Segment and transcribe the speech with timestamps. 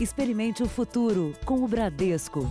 [0.00, 2.48] Experimente o futuro com o Bradesco.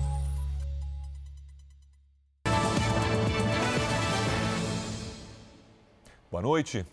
[6.30, 6.86] Boa noite.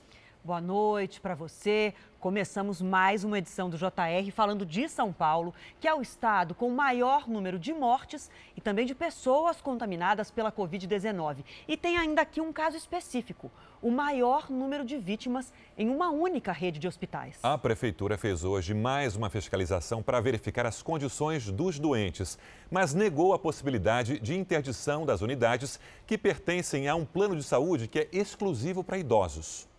[0.45, 1.95] Boa noite para você.
[2.21, 6.69] Começamos mais uma edição do JR falando de São Paulo, que é o estado com
[6.69, 11.39] o maior número de mortes e também de pessoas contaminadas pela Covid-19.
[11.67, 16.53] E tem ainda aqui um caso específico: o maior número de vítimas em uma única
[16.53, 17.39] rede de hospitais.
[17.43, 22.39] A prefeitura fez hoje mais uma fiscalização para verificar as condições dos doentes,
[22.71, 27.89] mas negou a possibilidade de interdição das unidades que pertencem a um plano de saúde
[27.89, 29.73] que é exclusivo para idosos.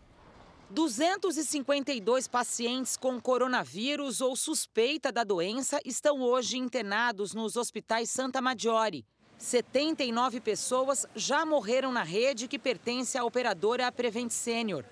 [0.76, 9.06] 252 pacientes com coronavírus ou suspeita da doença estão hoje internados nos hospitais Santa Maggiore.
[9.38, 14.84] 79 pessoas já morreram na rede que pertence à operadora Prevent Senior.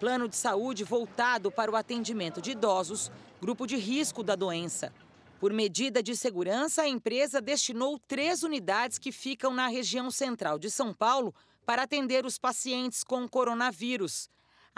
[0.00, 3.08] Plano de saúde voltado para o atendimento de idosos,
[3.40, 4.92] grupo de risco da doença.
[5.38, 10.68] Por medida de segurança, a empresa destinou três unidades que ficam na região central de
[10.68, 11.32] São Paulo
[11.64, 14.28] para atender os pacientes com coronavírus.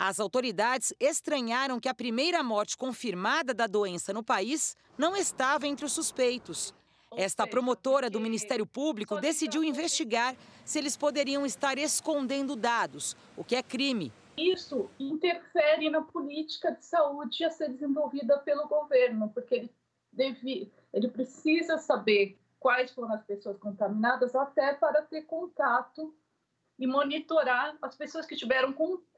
[0.02, 5.84] As autoridades estranharam que a primeira morte confirmada da doença no país não estava entre
[5.84, 6.72] os suspeitos.
[7.14, 10.34] Esta promotora do Ministério Público decidiu investigar
[10.64, 14.10] se eles poderiam estar escondendo dados, o que é crime.
[14.38, 19.70] Isso interfere na política de saúde a ser desenvolvida pelo governo, porque ele,
[20.10, 26.14] deve, ele precisa saber quais foram as pessoas contaminadas até para ter contato
[26.78, 29.09] e monitorar as pessoas que tiveram contato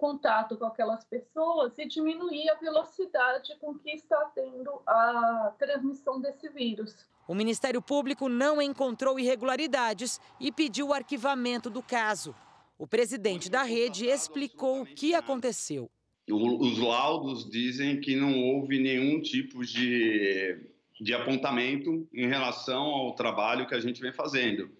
[0.00, 6.48] contato com aquelas pessoas e diminuir a velocidade com que está tendo a transmissão desse
[6.48, 7.06] vírus.
[7.28, 12.34] O Ministério Público não encontrou irregularidades e pediu o arquivamento do caso.
[12.78, 15.90] O presidente da rede explicou o que aconteceu.
[16.28, 20.58] Os laudos dizem que não houve nenhum tipo de,
[20.98, 24.70] de apontamento em relação ao trabalho que a gente vem fazendo.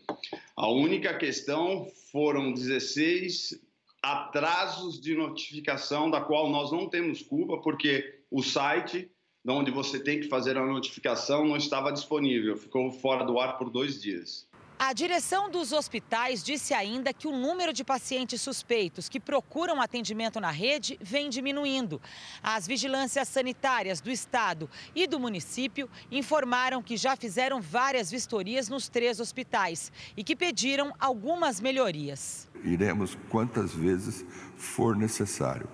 [0.57, 3.70] A única questão foram 16
[4.03, 9.11] atrasos de notificação, da qual nós não temos culpa, porque o site
[9.47, 13.71] onde você tem que fazer a notificação não estava disponível, ficou fora do ar por
[13.71, 14.50] dois dias.
[14.83, 20.41] A direção dos hospitais disse ainda que o número de pacientes suspeitos que procuram atendimento
[20.41, 22.01] na rede vem diminuindo.
[22.43, 28.89] As vigilâncias sanitárias do estado e do município informaram que já fizeram várias vistorias nos
[28.89, 32.49] três hospitais e que pediram algumas melhorias.
[32.65, 34.25] Iremos quantas vezes
[34.57, 35.69] for necessário.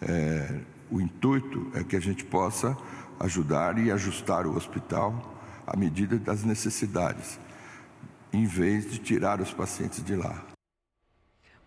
[0.00, 0.60] É,
[0.92, 2.78] o intuito é que a gente possa
[3.18, 5.34] ajudar e ajustar o hospital
[5.66, 7.40] à medida das necessidades
[8.32, 10.44] em vez de tirar os pacientes de lá.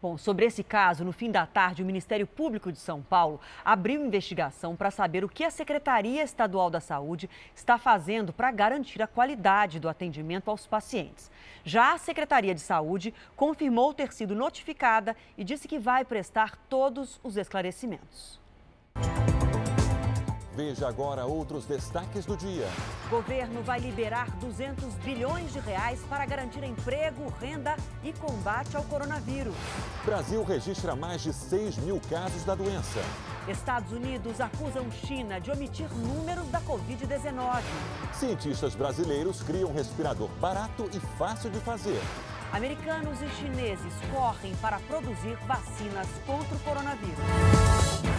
[0.01, 4.03] Bom, sobre esse caso, no fim da tarde, o Ministério Público de São Paulo abriu
[4.03, 9.07] investigação para saber o que a Secretaria Estadual da Saúde está fazendo para garantir a
[9.07, 11.29] qualidade do atendimento aos pacientes.
[11.63, 17.19] Já a Secretaria de Saúde confirmou ter sido notificada e disse que vai prestar todos
[17.23, 18.41] os esclarecimentos.
[20.61, 22.67] Veja agora outros destaques do dia.
[23.09, 29.55] Governo vai liberar 200 bilhões de reais para garantir emprego, renda e combate ao coronavírus.
[30.05, 32.99] Brasil registra mais de 6 mil casos da doença.
[33.47, 37.63] Estados Unidos acusam China de omitir números da Covid-19.
[38.13, 41.99] Cientistas brasileiros criam respirador barato e fácil de fazer.
[42.53, 48.11] Americanos e chineses correm para produzir vacinas contra o coronavírus.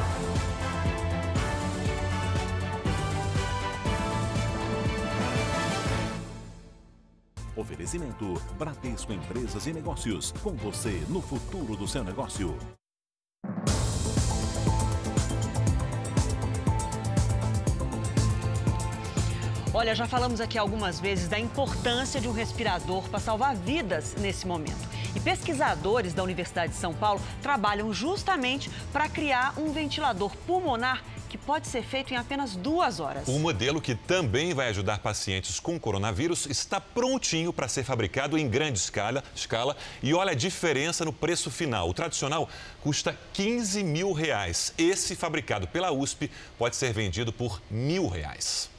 [7.57, 10.33] Oferecimento Bradesco Empresas e Negócios.
[10.43, 12.57] Com você no futuro do seu negócio.
[19.75, 24.47] Olha, já falamos aqui algumas vezes da importância de um respirador para salvar vidas nesse
[24.47, 24.89] momento.
[25.15, 31.03] E pesquisadores da Universidade de São Paulo trabalham justamente para criar um ventilador pulmonar
[31.33, 33.27] que pode ser feito em apenas duas horas.
[33.27, 38.47] O modelo que também vai ajudar pacientes com coronavírus está prontinho para ser fabricado em
[38.47, 39.75] grande escala, escala.
[40.03, 41.89] E olha a diferença no preço final.
[41.89, 42.47] O tradicional
[42.83, 44.75] custa 15 mil reais.
[44.77, 48.72] Esse, fabricado pela USP, pode ser vendido por mil reais.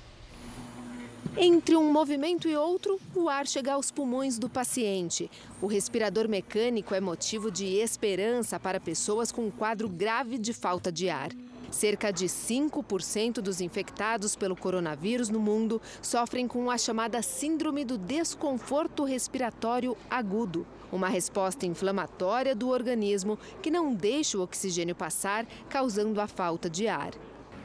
[1.35, 5.31] Entre um movimento e outro, o ar chega aos pulmões do paciente.
[5.59, 10.91] O respirador mecânico é motivo de esperança para pessoas com um quadro grave de falta
[10.91, 11.31] de ar.
[11.71, 17.97] Cerca de 5% dos infectados pelo coronavírus no mundo sofrem com a chamada Síndrome do
[17.97, 26.21] Desconforto Respiratório Agudo, uma resposta inflamatória do organismo que não deixa o oxigênio passar, causando
[26.21, 27.11] a falta de ar.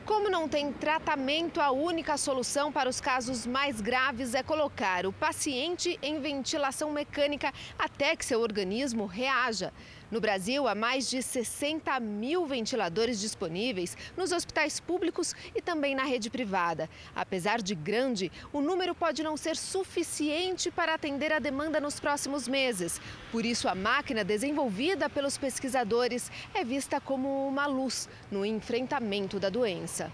[0.08, 5.12] Como não tem tratamento, a única solução para os casos mais graves é colocar o
[5.12, 9.70] paciente em ventilação mecânica até que seu organismo reaja.
[10.10, 16.04] No Brasil, há mais de 60 mil ventiladores disponíveis nos hospitais públicos e também na
[16.04, 16.88] rede privada.
[17.14, 22.48] Apesar de grande, o número pode não ser suficiente para atender a demanda nos próximos
[22.48, 23.00] meses.
[23.30, 29.50] Por isso, a máquina desenvolvida pelos pesquisadores é vista como uma luz no enfrentamento da
[29.50, 30.10] doença.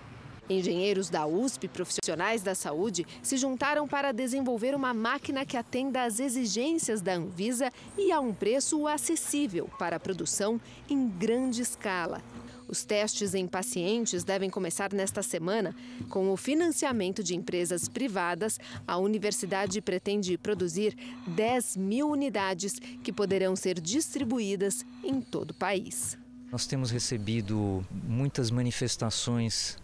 [0.48, 6.20] Engenheiros da USP, profissionais da saúde, se juntaram para desenvolver uma máquina que atenda às
[6.20, 12.22] exigências da Anvisa e a um preço acessível para a produção em grande escala.
[12.66, 15.74] Os testes em pacientes devem começar nesta semana.
[16.08, 23.54] Com o financiamento de empresas privadas, a universidade pretende produzir 10 mil unidades que poderão
[23.54, 26.18] ser distribuídas em todo o país.
[26.50, 29.76] Nós temos recebido muitas manifestações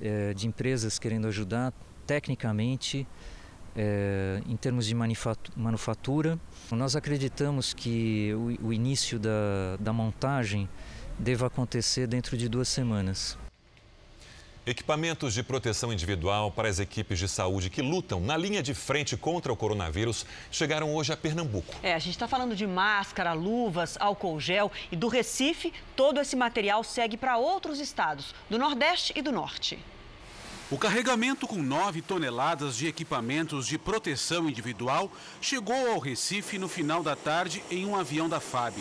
[0.00, 1.72] é, de empresas querendo ajudar
[2.06, 3.06] tecnicamente,
[3.76, 6.38] é, em termos de manufatura.
[6.70, 10.68] Nós acreditamos que o, o início da, da montagem
[11.18, 13.38] deva acontecer dentro de duas semanas.
[14.64, 19.16] Equipamentos de proteção individual para as equipes de saúde que lutam na linha de frente
[19.16, 21.74] contra o coronavírus chegaram hoje a Pernambuco.
[21.82, 26.36] É, a gente está falando de máscara, luvas, álcool gel e do Recife, todo esse
[26.36, 29.80] material segue para outros estados, do Nordeste e do Norte.
[30.70, 35.10] O carregamento com 9 toneladas de equipamentos de proteção individual
[35.40, 38.76] chegou ao Recife no final da tarde em um avião da FAB.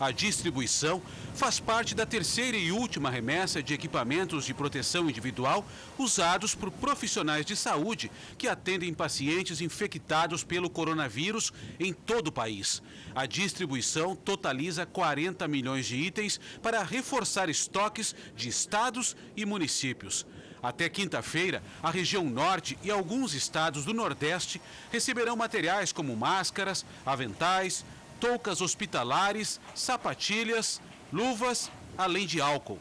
[0.00, 1.02] A distribuição
[1.34, 5.62] faz parte da terceira e última remessa de equipamentos de proteção individual
[5.98, 12.82] usados por profissionais de saúde que atendem pacientes infectados pelo coronavírus em todo o país.
[13.14, 20.24] A distribuição totaliza 40 milhões de itens para reforçar estoques de estados e municípios.
[20.62, 24.60] Até quinta-feira, a região norte e alguns estados do nordeste
[24.90, 27.84] receberão materiais como máscaras, aventais,
[28.20, 30.80] toucas hospitalares, sapatilhas,
[31.12, 32.78] luvas, além de álcool.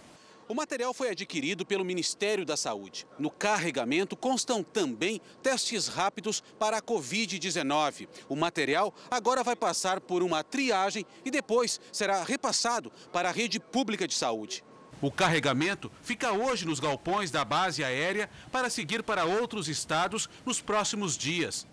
[0.50, 3.06] O material foi adquirido pelo Ministério da Saúde.
[3.20, 8.08] No carregamento constam também testes rápidos para a Covid-19.
[8.28, 13.60] O material agora vai passar por uma triagem e depois será repassado para a rede
[13.60, 14.64] pública de saúde.
[15.00, 20.60] O carregamento fica hoje nos galpões da base aérea para seguir para outros estados nos
[20.60, 21.68] próximos dias.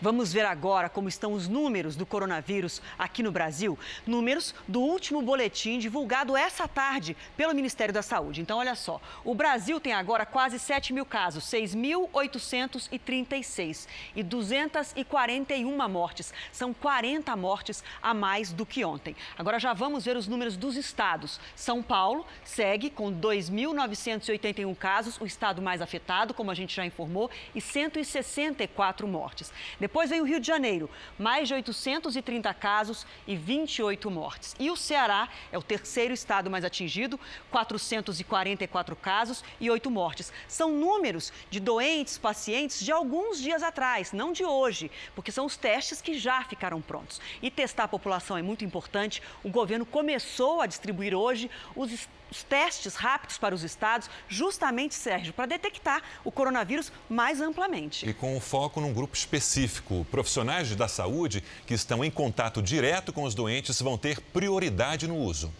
[0.00, 3.78] Vamos ver agora como estão os números do coronavírus aqui no Brasil.
[4.06, 8.42] Números do último boletim divulgado essa tarde pelo Ministério da Saúde.
[8.42, 16.34] Então, olha só: o Brasil tem agora quase 7 mil casos, 6.836 e 241 mortes.
[16.52, 19.16] São 40 mortes a mais do que ontem.
[19.38, 21.40] Agora já vamos ver os números dos estados.
[21.54, 27.30] São Paulo segue com 2.981 casos, o estado mais afetado, como a gente já informou,
[27.54, 29.50] e 164 mortes.
[29.86, 34.52] Depois vem o Rio de Janeiro, mais de 830 casos e 28 mortes.
[34.58, 37.20] E o Ceará é o terceiro estado mais atingido,
[37.52, 40.32] 444 casos e 8 mortes.
[40.48, 45.56] São números de doentes, pacientes de alguns dias atrás, não de hoje, porque são os
[45.56, 47.20] testes que já ficaram prontos.
[47.40, 49.22] E testar a população é muito importante.
[49.44, 55.32] O governo começou a distribuir hoje os os testes rápidos para os estados, justamente, Sérgio,
[55.32, 58.08] para detectar o coronavírus mais amplamente.
[58.08, 59.75] E com foco num grupo específico.
[60.10, 65.16] Profissionais da saúde que estão em contato direto com os doentes vão ter prioridade no
[65.16, 65.52] uso.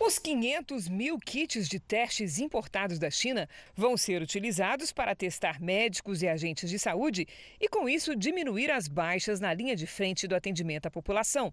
[0.00, 6.22] Os 500 mil kits de testes importados da China vão ser utilizados para testar médicos
[6.22, 7.26] e agentes de saúde
[7.60, 11.52] e, com isso, diminuir as baixas na linha de frente do atendimento à população.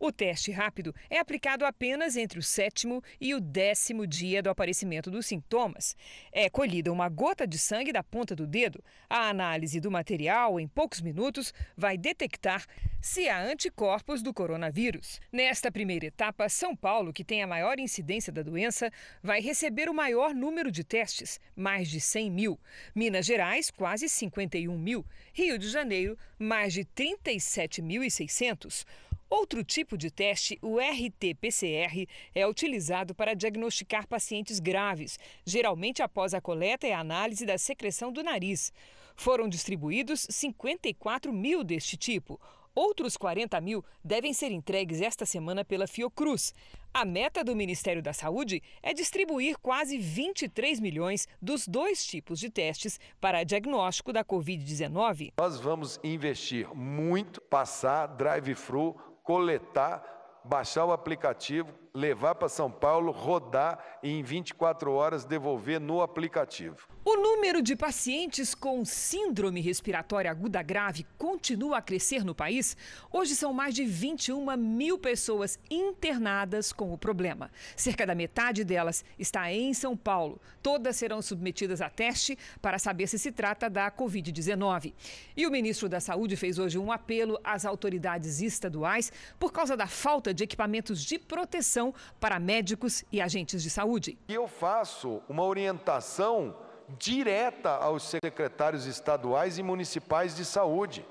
[0.00, 5.08] O teste rápido é aplicado apenas entre o sétimo e o décimo dia do aparecimento
[5.08, 5.96] dos sintomas.
[6.32, 8.82] É colhida uma gota de sangue da ponta do dedo.
[9.08, 12.66] A análise do material, em poucos minutos, vai detectar
[13.00, 15.20] se há anticorpos do coronavírus.
[15.30, 18.90] Nesta primeira etapa, São Paulo, que tem a maior incidência da doença,
[19.22, 22.58] vai receber o maior número de testes, mais de 100 mil.
[22.94, 25.04] Minas Gerais, quase 51 mil.
[25.32, 28.84] Rio de Janeiro, mais de 37.600.
[29.30, 36.40] Outro tipo de teste, o RT-PCR, é utilizado para diagnosticar pacientes graves, geralmente após a
[36.40, 38.72] coleta e análise da secreção do nariz.
[39.16, 42.40] Foram distribuídos 54 mil deste tipo.
[42.74, 46.52] Outros 40 mil devem ser entregues esta semana pela Fiocruz.
[46.92, 52.50] A meta do Ministério da Saúde é distribuir quase 23 milhões dos dois tipos de
[52.50, 55.32] testes para diagnóstico da Covid-19.
[55.38, 63.78] Nós vamos investir muito, passar drive-thru coletar, baixar o aplicativo, levar para São Paulo, rodar
[64.02, 66.88] e em 24 horas devolver no aplicativo.
[67.04, 72.76] O número de pacientes com síndrome respiratória aguda grave continua a crescer no país.
[73.12, 77.48] Hoje são mais de 21 mil pessoas internadas com o problema.
[77.76, 80.40] Cerca da metade delas está em São Paulo.
[80.62, 84.94] Todas serão submetidas a teste para saber se se trata da Covid-19.
[85.36, 89.86] E o ministro da Saúde fez hoje um apelo às autoridades estaduais por causa da
[89.86, 91.83] falta de equipamentos de proteção
[92.20, 94.16] para médicos e agentes de saúde.
[94.28, 96.56] E eu faço uma orientação
[96.98, 101.04] direta aos secretários estaduais e municipais de saúde.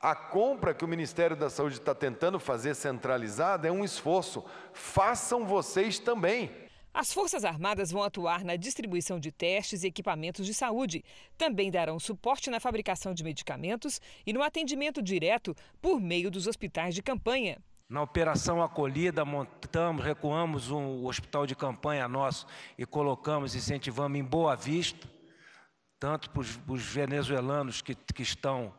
[0.00, 4.44] A compra que o Ministério da Saúde está tentando fazer centralizada é um esforço.
[4.72, 6.50] Façam vocês também.
[6.94, 11.04] As Forças Armadas vão atuar na distribuição de testes e equipamentos de saúde.
[11.36, 16.94] Também darão suporte na fabricação de medicamentos e no atendimento direto por meio dos hospitais
[16.94, 17.58] de campanha.
[17.88, 24.54] Na operação acolhida, montamos, recuamos um hospital de campanha nosso e colocamos, incentivamos em Boa
[24.54, 25.08] Vista,
[25.98, 28.74] tanto para os venezuelanos que, que estão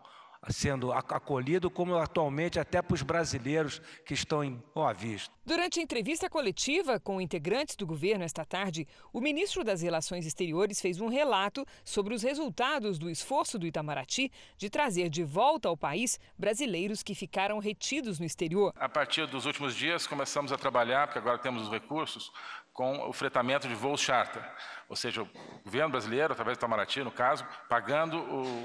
[0.48, 5.34] sendo acolhido, como atualmente até para os brasileiros que estão em Boa Vista.
[5.46, 10.80] Durante a entrevista coletiva com integrantes do governo esta tarde, o ministro das Relações Exteriores
[10.80, 15.76] fez um relato sobre os resultados do esforço do Itamaraty de trazer de volta ao
[15.76, 18.72] país brasileiros que ficaram retidos no exterior.
[18.76, 22.32] A partir dos últimos dias, começamos a trabalhar, porque agora temos os recursos,
[22.80, 24.42] com o fretamento de voos charter,
[24.88, 25.30] ou seja, o
[25.66, 28.18] governo brasileiro, através do Itamaraty, no caso, pagando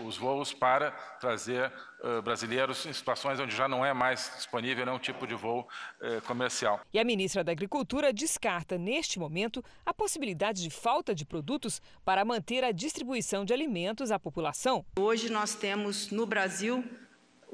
[0.07, 5.01] os voos para trazer uh, brasileiros em situações onde já não é mais disponível nenhum
[5.01, 5.67] tipo de voo
[6.01, 6.81] uh, comercial.
[6.93, 12.25] E a ministra da Agricultura descarta, neste momento, a possibilidade de falta de produtos para
[12.25, 14.87] manter a distribuição de alimentos à população.
[14.97, 16.85] Hoje nós temos no Brasil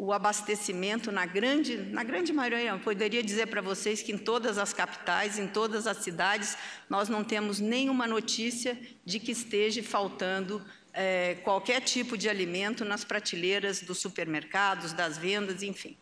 [0.01, 2.75] o abastecimento na grande, na grande maioria.
[2.79, 6.57] Poderia dizer para vocês que em todas as capitais, em todas as cidades,
[6.89, 10.65] nós não temos nenhuma notícia de que esteja faltando
[10.95, 15.99] é, qualquer tipo de alimento nas prateleiras dos supermercados, das vendas, enfim.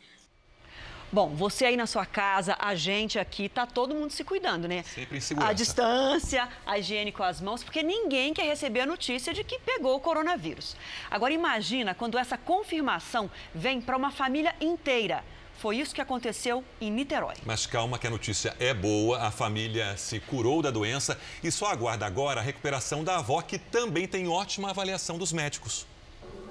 [1.11, 4.83] Bom, você aí na sua casa, a gente aqui, tá todo mundo se cuidando, né?
[4.83, 5.51] Sempre em segurança.
[5.51, 9.59] A distância, a higiene com as mãos, porque ninguém quer receber a notícia de que
[9.61, 10.77] pegou o coronavírus.
[11.11, 15.25] Agora imagina quando essa confirmação vem para uma família inteira.
[15.57, 17.35] Foi isso que aconteceu em Niterói.
[17.45, 21.67] Mas calma que a notícia é boa, a família se curou da doença e só
[21.67, 25.87] aguarda agora a recuperação da avó, que também tem ótima avaliação dos médicos.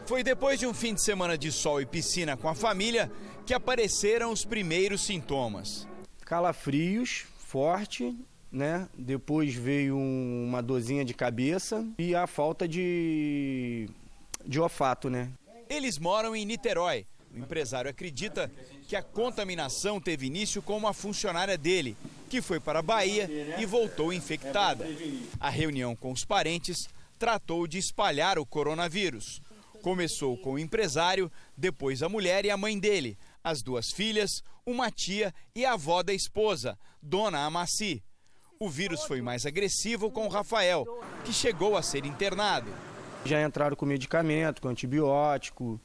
[0.08, 3.12] Foi depois de um fim de semana de sol e piscina com a família
[3.46, 5.86] que apareceram os primeiros sintomas.
[6.22, 8.18] Calafrios, forte,
[8.50, 8.88] né?
[8.98, 13.90] Depois veio um, uma dorzinha de cabeça e a falta de,
[14.46, 15.30] de olfato, né?
[15.70, 17.06] Eles moram em Niterói.
[17.36, 18.50] O empresário acredita
[18.88, 21.98] que a contaminação teve início com uma funcionária dele,
[22.30, 24.88] que foi para a Bahia e voltou infectada.
[25.38, 26.88] A reunião com os parentes
[27.20, 29.42] tratou de espalhar o coronavírus.
[29.88, 34.91] Começou com o empresário, depois a mulher e a mãe dele, as duas filhas, uma
[34.91, 38.03] tia e a avó da esposa, Dona Amaci.
[38.60, 40.86] O vírus foi mais agressivo com o Rafael,
[41.24, 42.70] que chegou a ser internado.
[43.24, 45.79] Já entraram com medicamento, com antibiótico,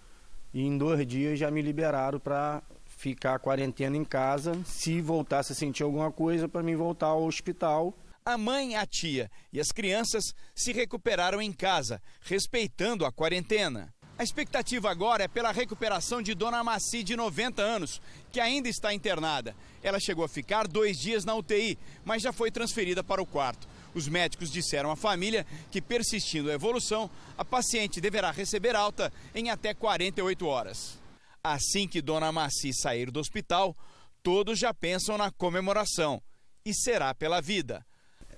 [0.53, 4.61] e em dois dias já me liberaram para ficar quarentena em casa.
[4.65, 7.97] Se voltasse a sentir alguma coisa, para mim voltar ao hospital.
[8.25, 13.93] A mãe, a tia e as crianças se recuperaram em casa, respeitando a quarentena.
[14.17, 18.01] A expectativa agora é pela recuperação de Dona Maci, de 90 anos,
[18.31, 19.57] que ainda está internada.
[19.83, 23.67] Ela chegou a ficar dois dias na UTI, mas já foi transferida para o quarto.
[23.93, 29.51] Os médicos disseram à família que, persistindo a evolução, a paciente deverá receber alta em
[29.51, 30.97] até 48 horas.
[31.43, 33.77] Assim que Dona Maci sair do hospital,
[34.23, 36.23] todos já pensam na comemoração.
[36.65, 37.85] E será pela vida.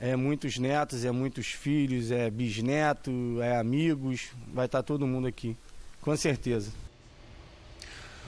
[0.04, 5.56] É muitos netos, é muitos filhos, é bisneto, é amigos, vai estar todo mundo aqui.
[6.02, 6.70] Com certeza.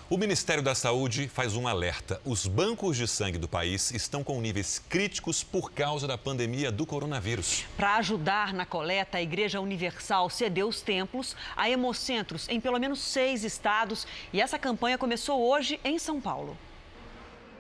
[0.09, 2.19] O Ministério da Saúde faz um alerta.
[2.25, 6.87] Os bancos de sangue do país estão com níveis críticos por causa da pandemia do
[6.87, 7.67] coronavírus.
[7.77, 13.01] Para ajudar na coleta, a Igreja Universal cedeu os templos a hemocentros em pelo menos
[13.01, 16.57] seis estados e essa campanha começou hoje em São Paulo.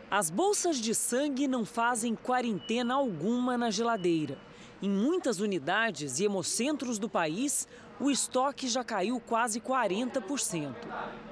[0.08, 4.38] As bolsas de sangue não fazem quarentena alguma na geladeira.
[4.80, 7.66] Em muitas unidades e hemocentros do país,
[7.98, 10.74] o estoque já caiu quase 40%.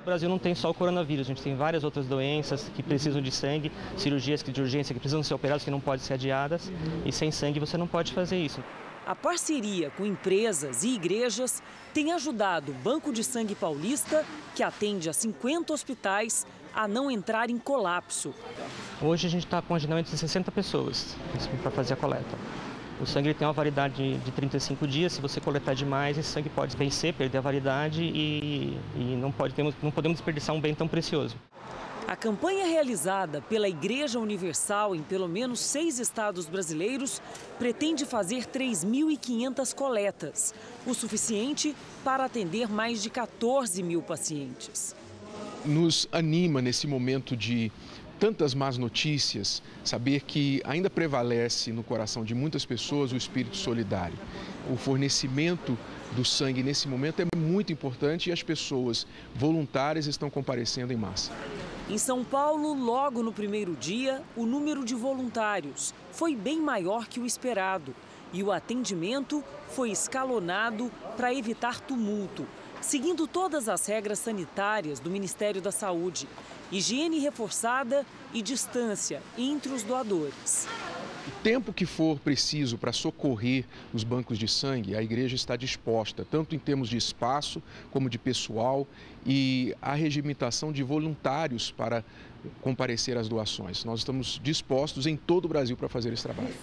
[0.00, 3.22] O Brasil não tem só o coronavírus, a gente tem várias outras doenças que precisam
[3.22, 6.72] de sangue, cirurgias de urgência que precisam ser operadas, que não podem ser adiadas,
[7.06, 8.60] e sem sangue você não pode fazer isso.
[9.06, 11.62] A parceria com empresas e igrejas
[11.92, 17.50] tem ajudado o Banco de Sangue Paulista, que atende a 50 hospitais, a não entrar
[17.50, 18.34] em colapso.
[19.00, 21.16] Hoje a gente está com agendamento de 60 pessoas
[21.62, 22.36] para fazer a coleta.
[23.00, 25.12] O sangue tem uma validade de 35 dias.
[25.12, 29.54] Se você coletar demais, esse sangue pode vencer, perder a validade e, e não, pode,
[29.82, 31.36] não podemos desperdiçar um bem tão precioso.
[32.06, 37.20] A campanha realizada pela Igreja Universal em pelo menos seis estados brasileiros
[37.58, 40.54] pretende fazer 3.500 coletas,
[40.86, 44.94] o suficiente para atender mais de 14 mil pacientes.
[45.64, 47.72] Nos anima nesse momento de
[48.18, 54.16] tantas más notícias, saber que ainda prevalece no coração de muitas pessoas o espírito solidário.
[54.70, 55.76] O fornecimento
[56.12, 61.32] do sangue nesse momento é muito importante e as pessoas voluntárias estão comparecendo em massa.
[61.88, 67.20] Em São Paulo, logo no primeiro dia, o número de voluntários foi bem maior que
[67.20, 67.94] o esperado
[68.32, 72.46] e o atendimento foi escalonado para evitar tumulto,
[72.84, 76.28] seguindo todas as regras sanitárias do Ministério da Saúde
[76.70, 80.68] higiene reforçada e distância entre os doadores.
[81.26, 86.26] O tempo que for preciso para socorrer os bancos de sangue, a igreja está disposta,
[86.30, 88.86] tanto em termos de espaço como de pessoal
[89.24, 92.04] e a regimentação de voluntários para
[92.60, 93.84] comparecer às doações.
[93.84, 96.54] Nós estamos dispostos em todo o Brasil para fazer esse trabalho.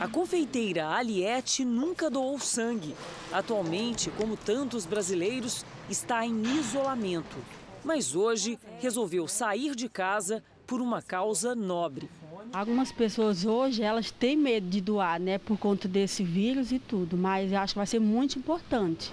[0.00, 2.94] A confeiteira Aliette nunca doou sangue.
[3.32, 7.36] Atualmente, como tantos brasileiros, está em isolamento
[7.84, 12.08] mas hoje resolveu sair de casa por uma causa nobre.
[12.52, 17.16] Algumas pessoas hoje elas têm medo de doar, né, por conta desse vírus e tudo,
[17.16, 19.12] mas eu acho que vai ser muito importante.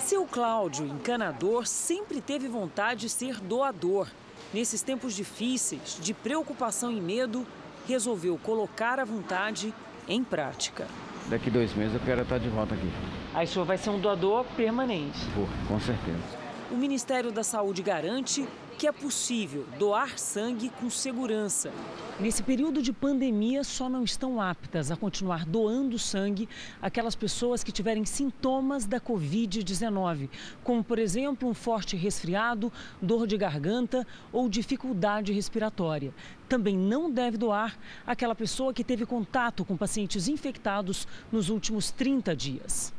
[0.00, 4.08] Seu Cláudio, encanador, sempre teve vontade de ser doador.
[4.52, 7.46] Nesses tempos difíceis, de preocupação e medo,
[7.86, 9.74] resolveu colocar a vontade
[10.08, 10.86] em prática.
[11.28, 12.90] Daqui dois meses eu quero estar de volta aqui.
[13.34, 15.18] Aí o senhor vai ser um doador permanente?
[15.34, 18.46] Vou, com certeza o Ministério da Saúde garante
[18.78, 21.72] que é possível doar sangue com segurança.
[22.20, 26.48] Nesse período de pandemia, só não estão aptas a continuar doando sangue
[26.80, 30.30] aquelas pessoas que tiverem sintomas da Covid-19,
[30.62, 36.14] como, por exemplo, um forte resfriado, dor de garganta ou dificuldade respiratória.
[36.48, 37.76] Também não deve doar
[38.06, 42.97] aquela pessoa que teve contato com pacientes infectados nos últimos 30 dias.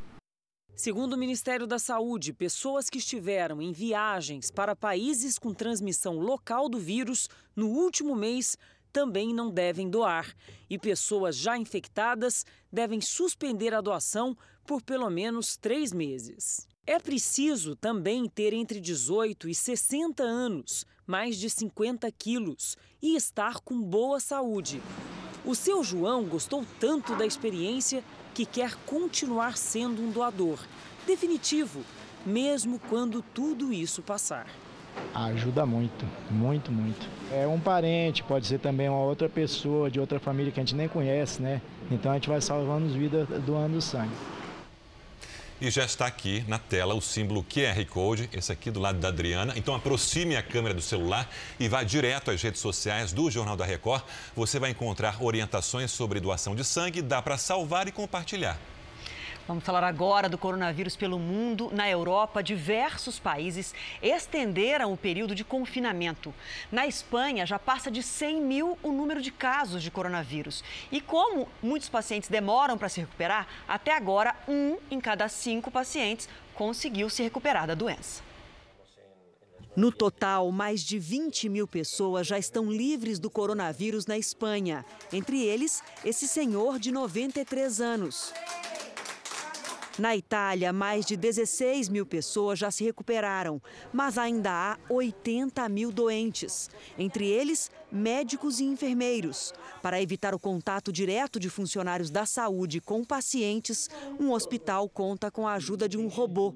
[0.80, 6.70] Segundo o Ministério da Saúde, pessoas que estiveram em viagens para países com transmissão local
[6.70, 8.56] do vírus no último mês
[8.90, 10.34] também não devem doar.
[10.70, 16.66] E pessoas já infectadas devem suspender a doação por pelo menos três meses.
[16.86, 23.60] É preciso também ter entre 18 e 60 anos, mais de 50 quilos e estar
[23.60, 24.80] com boa saúde.
[25.44, 28.02] O seu João gostou tanto da experiência
[28.34, 30.58] que quer continuar sendo um doador
[31.06, 31.80] definitivo,
[32.24, 34.46] mesmo quando tudo isso passar.
[35.14, 37.08] Ajuda muito, muito, muito.
[37.32, 40.74] É um parente, pode ser também uma outra pessoa de outra família que a gente
[40.74, 41.60] nem conhece, né?
[41.90, 44.12] Então a gente vai salvando vidas doando sangue.
[45.60, 49.08] E já está aqui na tela o símbolo QR Code, esse aqui do lado da
[49.08, 49.52] Adriana.
[49.56, 53.66] Então aproxime a câmera do celular e vá direto às redes sociais do Jornal da
[53.66, 54.02] Record.
[54.34, 58.58] Você vai encontrar orientações sobre doação de sangue, dá para salvar e compartilhar.
[59.48, 61.70] Vamos falar agora do coronavírus pelo mundo.
[61.72, 66.32] Na Europa, diversos países estenderam o período de confinamento.
[66.70, 70.62] Na Espanha, já passa de 100 mil o número de casos de coronavírus.
[70.92, 76.28] E como muitos pacientes demoram para se recuperar, até agora, um em cada cinco pacientes
[76.54, 78.22] conseguiu se recuperar da doença.
[79.74, 84.84] No total, mais de 20 mil pessoas já estão livres do coronavírus na Espanha.
[85.12, 88.32] Entre eles, esse senhor de 93 anos.
[89.98, 93.60] Na Itália, mais de 16 mil pessoas já se recuperaram,
[93.92, 99.52] mas ainda há 80 mil doentes, entre eles médicos e enfermeiros.
[99.82, 105.46] Para evitar o contato direto de funcionários da saúde com pacientes, um hospital conta com
[105.46, 106.54] a ajuda de um robô.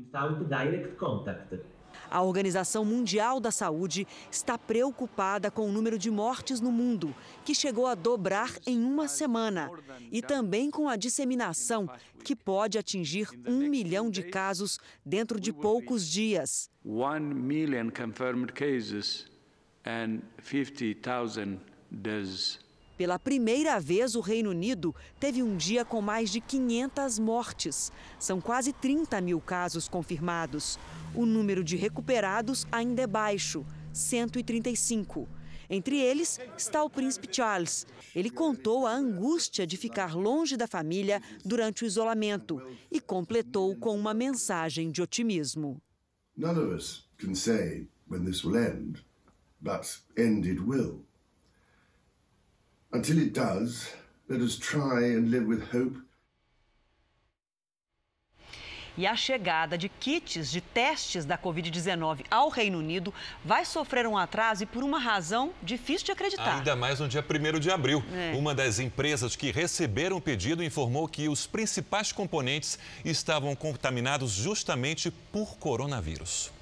[2.15, 7.13] A Organização Mundial da Saúde está preocupada com o número de mortes no mundo,
[7.45, 9.69] que chegou a dobrar em uma semana,
[10.13, 11.91] e também com a disseminação,
[12.23, 16.71] que pode atingir um milhão de casos dentro de poucos dias.
[16.85, 19.27] 1 million confirmed cases
[19.85, 21.59] and 50,000
[21.91, 22.64] deaths.
[22.97, 27.91] Pela primeira vez, o Reino Unido teve um dia com mais de 500 mortes.
[28.21, 30.79] São quase 30 mil casos confirmados.
[31.13, 35.29] O número de recuperados ainda é baixo 135.
[35.69, 37.85] Entre eles está o príncipe Charles.
[38.15, 43.99] Ele contou a angústia de ficar longe da família durante o isolamento e completou com
[43.99, 45.81] uma mensagem de otimismo.
[46.37, 49.05] None of us can say when this will end,
[49.61, 51.05] but end it will.
[52.95, 53.89] Until it does,
[54.29, 55.99] let us try and live with hope
[58.97, 63.13] e a chegada de kits de testes da Covid-19 ao Reino Unido
[63.45, 66.59] vai sofrer um atraso e por uma razão difícil de acreditar.
[66.59, 68.05] Ainda mais no dia 1 de abril.
[68.15, 68.37] É.
[68.37, 75.11] Uma das empresas que receberam o pedido informou que os principais componentes estavam contaminados justamente
[75.11, 76.53] por coronavírus.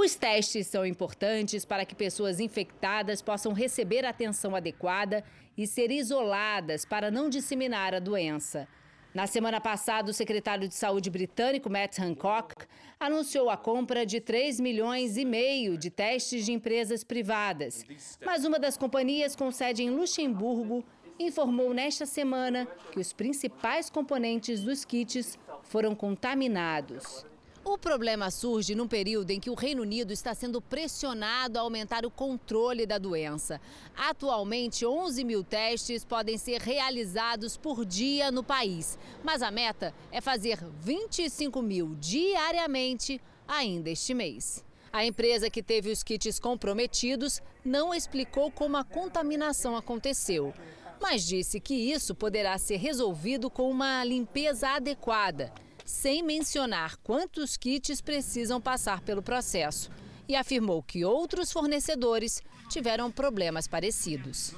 [0.00, 5.24] Os testes são importantes para que pessoas infectadas possam receber atenção adequada
[5.56, 8.68] e ser isoladas para não disseminar a doença.
[9.12, 12.64] Na semana passada, o secretário de Saúde britânico Matt Hancock
[13.00, 17.84] anunciou a compra de 3 milhões e meio de testes de empresas privadas.
[18.24, 20.84] Mas uma das companhias com sede em Luxemburgo
[21.18, 27.26] informou nesta semana que os principais componentes dos kits foram contaminados.
[27.70, 32.06] O problema surge num período em que o Reino Unido está sendo pressionado a aumentar
[32.06, 33.60] o controle da doença.
[33.94, 40.18] Atualmente, 11 mil testes podem ser realizados por dia no país, mas a meta é
[40.18, 44.64] fazer 25 mil diariamente ainda este mês.
[44.90, 50.54] A empresa que teve os kits comprometidos não explicou como a contaminação aconteceu,
[51.02, 55.52] mas disse que isso poderá ser resolvido com uma limpeza adequada
[55.88, 59.90] sem mencionar quantos kits precisam passar pelo processo.
[60.28, 64.52] E afirmou que outros fornecedores tiveram problemas parecidos.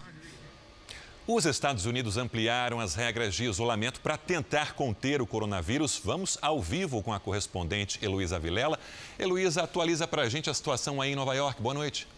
[1.28, 6.00] Os Estados Unidos ampliaram as regras de isolamento para tentar conter o coronavírus.
[6.04, 8.76] Vamos ao vivo com a correspondente Heloísa Vilela.
[9.16, 11.62] Heloísa, atualiza para a gente a situação aí em Nova York.
[11.62, 12.08] Boa noite.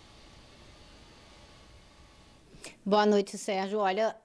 [2.82, 3.78] Boa noite, Sérgio.
[3.80, 4.16] Olha,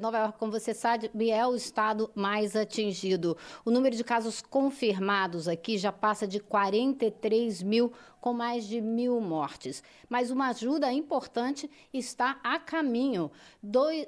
[0.00, 3.36] Nova York, como você sabe, é o estado mais atingido.
[3.64, 9.20] O número de casos confirmados aqui já passa de 43 mil com mais de mil
[9.20, 9.82] mortes.
[10.08, 13.30] Mas uma ajuda importante está a caminho.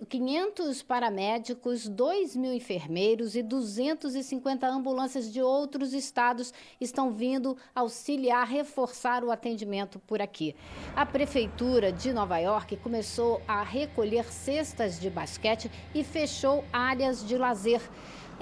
[0.09, 9.25] 500 paramédicos, 2 mil enfermeiros e 250 ambulâncias de outros estados estão vindo auxiliar, reforçar
[9.25, 10.55] o atendimento por aqui.
[10.95, 17.37] A Prefeitura de Nova York começou a recolher cestas de basquete e fechou áreas de
[17.37, 17.81] lazer.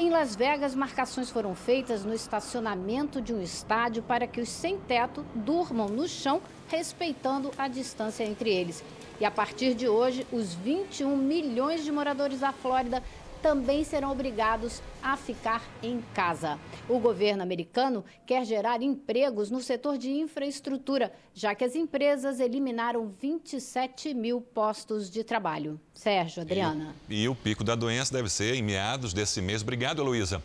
[0.00, 5.26] Em Las Vegas, marcações foram feitas no estacionamento de um estádio para que os sem-teto
[5.34, 8.84] durmam no chão, respeitando a distância entre eles.
[9.18, 13.02] E a partir de hoje, os 21 milhões de moradores da Flórida
[13.42, 16.58] também serão obrigados a ficar em casa.
[16.88, 23.14] O governo americano quer gerar empregos no setor de infraestrutura, já que as empresas eliminaram
[23.20, 25.80] 27 mil postos de trabalho.
[25.94, 26.94] Sérgio, Adriana.
[27.08, 29.62] E, e o pico da doença deve ser em meados desse mês.
[29.62, 30.42] Obrigado, Heloísa.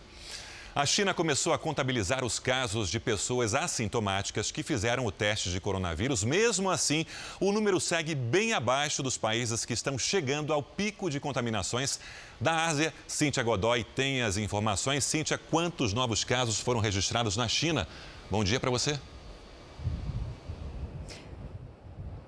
[0.75, 5.61] A China começou a contabilizar os casos de pessoas assintomáticas que fizeram o teste de
[5.61, 6.23] coronavírus.
[6.23, 7.05] Mesmo assim,
[7.39, 11.99] o número segue bem abaixo dos países que estão chegando ao pico de contaminações.
[12.41, 15.03] Da Ásia, Cíntia Godoy tem as informações.
[15.03, 17.87] Cíntia, quantos novos casos foram registrados na China?
[18.31, 18.99] Bom dia para você.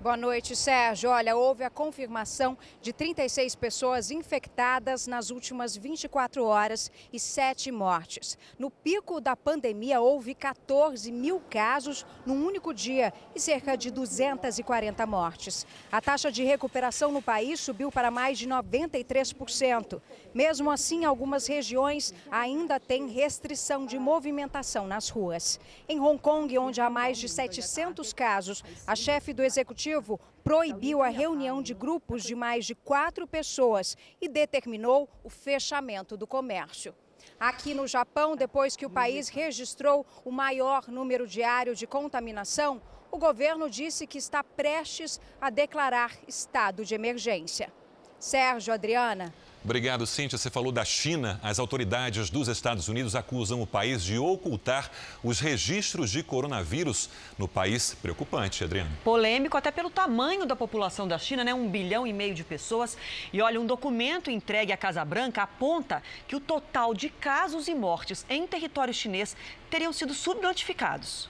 [0.06, 1.10] Boa noite, Sérgio.
[1.10, 8.38] Olha, houve a confirmação de 36 pessoas infectadas nas últimas 24 horas e 7 mortes.
[8.56, 15.04] No pico da pandemia, houve 14 mil casos num único dia e cerca de 240
[15.06, 15.66] mortes.
[15.90, 20.00] A taxa de recuperação no país subiu para mais de 93%.
[20.32, 25.58] Mesmo assim, algumas regiões ainda têm restrição de movimentação nas ruas.
[25.88, 31.02] Em Hong Kong, onde há mais de 700 casos, a chefe do executivo Executivo proibiu
[31.02, 36.94] a reunião de grupos de mais de quatro pessoas e determinou o fechamento do comércio.
[37.40, 42.80] Aqui no Japão, depois que o país registrou o maior número diário de contaminação,
[43.10, 47.72] o governo disse que está prestes a declarar estado de emergência.
[48.18, 49.34] Sérgio, Adriana.
[49.66, 50.38] Obrigado, Cíntia.
[50.38, 51.40] Você falou da China.
[51.42, 54.88] As autoridades dos Estados Unidos acusam o país de ocultar
[55.24, 57.92] os registros de coronavírus no país.
[58.00, 58.92] Preocupante, Adriana.
[59.02, 61.52] Polêmico até pelo tamanho da população da China, né?
[61.52, 62.96] Um bilhão e meio de pessoas.
[63.32, 67.74] E olha, um documento entregue à Casa Branca aponta que o total de casos e
[67.74, 69.36] mortes em território chinês
[69.68, 71.28] teriam sido subnotificados.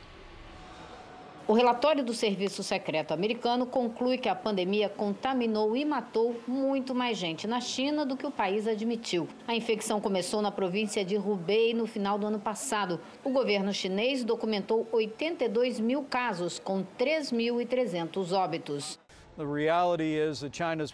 [1.49, 7.17] O relatório do Serviço Secreto americano conclui que a pandemia contaminou e matou muito mais
[7.17, 9.29] gente na China do que o país admitiu.
[9.47, 13.01] A infecção começou na província de Hubei no final do ano passado.
[13.23, 18.99] O governo chinês documentou 82 mil casos, com 3.300 óbitos.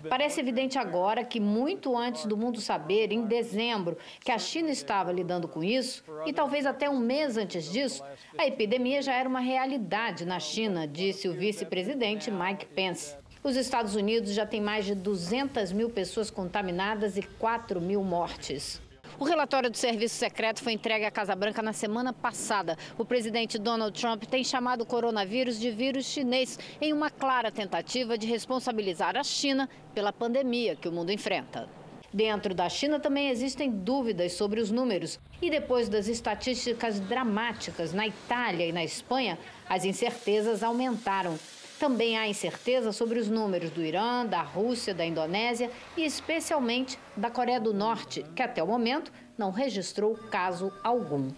[0.08, 5.12] Parece evidente agora que, muito antes do mundo saber, em dezembro, que a China estava
[5.12, 8.02] lidando com isso, e talvez até um mês antes disso,
[8.36, 13.16] a epidemia já era uma realidade na China, disse o vice-presidente Mike Pence.
[13.44, 18.80] Os Estados Unidos já têm mais de 200 mil pessoas contaminadas e 4 mil mortes.
[19.22, 22.76] O relatório do Serviço Secreto foi entregue à Casa Branca na semana passada.
[22.98, 28.18] O presidente Donald Trump tem chamado o coronavírus de vírus chinês em uma clara tentativa
[28.18, 31.68] de responsabilizar a China pela pandemia que o mundo enfrenta.
[32.12, 35.20] Dentro da China também existem dúvidas sobre os números.
[35.40, 41.38] E depois das estatísticas dramáticas na Itália e na Espanha, as incertezas aumentaram.
[41.82, 47.28] Também há incerteza sobre os números do Irã, da Rússia, da Indonésia e especialmente da
[47.28, 51.32] Coreia do Norte, que até o momento não registrou caso algum.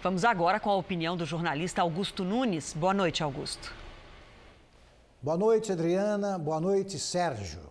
[0.00, 2.72] Vamos agora com a opinião do jornalista Augusto Nunes.
[2.72, 3.74] Boa noite, Augusto.
[5.20, 6.38] Boa noite, Adriana.
[6.38, 7.62] Boa noite, Sérgio.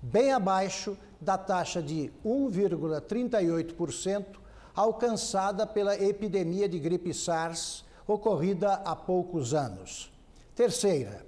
[0.00, 4.38] bem abaixo da taxa de 1,38%
[4.76, 10.12] alcançada pela epidemia de gripe SARS ocorrida há poucos anos.
[10.54, 11.26] Terceira,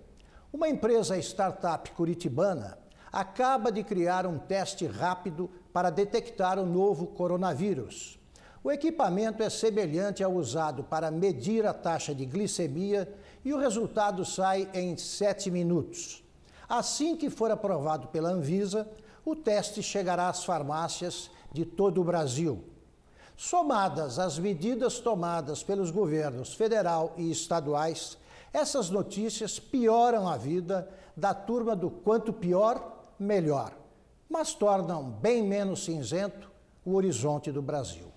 [0.52, 2.78] uma empresa startup curitibana
[3.12, 8.19] acaba de criar um teste rápido para detectar o novo coronavírus.
[8.62, 13.10] O equipamento é semelhante ao usado para medir a taxa de glicemia
[13.42, 16.22] e o resultado sai em sete minutos.
[16.68, 18.86] Assim que for aprovado pela Anvisa,
[19.24, 22.62] o teste chegará às farmácias de todo o Brasil.
[23.34, 28.18] Somadas às medidas tomadas pelos governos federal e estaduais,
[28.52, 33.72] essas notícias pioram a vida da turma do quanto pior, melhor,
[34.28, 36.50] mas tornam bem menos cinzento
[36.84, 38.09] o horizonte do Brasil.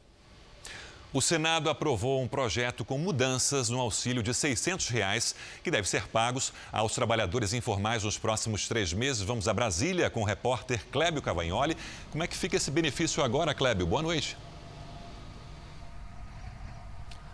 [1.14, 6.08] O Senado aprovou um projeto com mudanças no auxílio de 600 reais, que deve ser
[6.08, 9.22] pagos aos trabalhadores informais nos próximos três meses.
[9.22, 11.78] Vamos a Brasília com o repórter Clébio Cavagnoli.
[12.10, 13.86] Como é que fica esse benefício agora, Clébio?
[13.86, 14.36] Boa noite.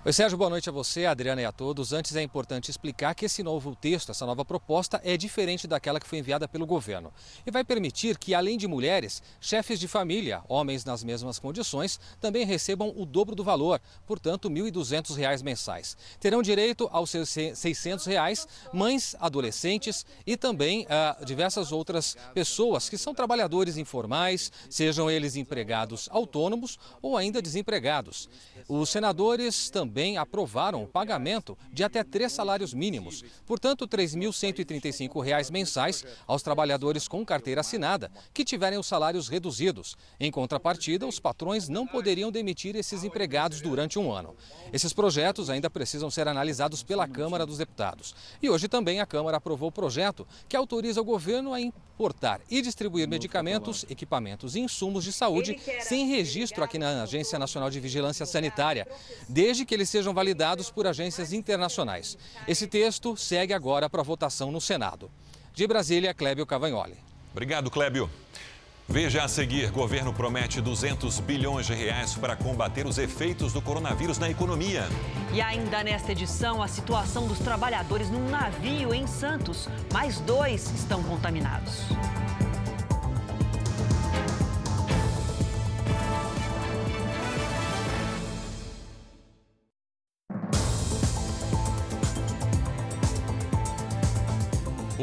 [0.10, 1.94] Oi, Sérgio, boa noite a você, a Adriana e a todos.
[1.94, 6.08] Antes é importante explicar que esse novo texto, essa nova proposta, é diferente daquela que
[6.08, 7.14] foi enviada pelo governo
[7.46, 12.44] e vai permitir que, além de mulheres, chefes de família, homens nas mesmas condições, também
[12.44, 15.96] recebam o dobro do valor, portanto, R$ 1.200 mensais.
[16.20, 22.98] Terão direito aos seus 600 reais mães, adolescentes e também uh, diversas outras pessoas que
[22.98, 28.28] são trabalhadores informais, sejam eles empregados autônomos ou ainda desempregados.
[28.68, 35.52] Os senadores também também aprovaram o pagamento de até três salários mínimos, portanto, R$ 3.135
[35.52, 39.98] mensais aos trabalhadores com carteira assinada que tiverem os salários reduzidos.
[40.18, 44.38] Em contrapartida, os patrões não poderiam demitir esses empregados durante um ano.
[44.72, 48.16] Esses projetos ainda precisam ser analisados pela Câmara dos Deputados.
[48.42, 51.60] E hoje também a Câmara aprovou o projeto que autoriza o governo a
[52.00, 57.70] importar e distribuir medicamentos, equipamentos e insumos de saúde sem registro aqui na Agência Nacional
[57.70, 58.88] de Vigilância Sanitária,
[59.28, 62.18] desde que eles sejam validados por agências internacionais.
[62.48, 65.10] Esse texto segue agora para votação no Senado.
[65.54, 66.98] De Brasília, Clébio Cavagnoli.
[67.32, 68.10] Obrigado, Clébio.
[68.88, 74.18] Veja a seguir: governo promete 200 bilhões de reais para combater os efeitos do coronavírus
[74.18, 74.84] na economia.
[75.32, 79.70] E ainda nesta edição, a situação dos trabalhadores num navio em Santos.
[79.94, 81.84] Mais dois estão contaminados.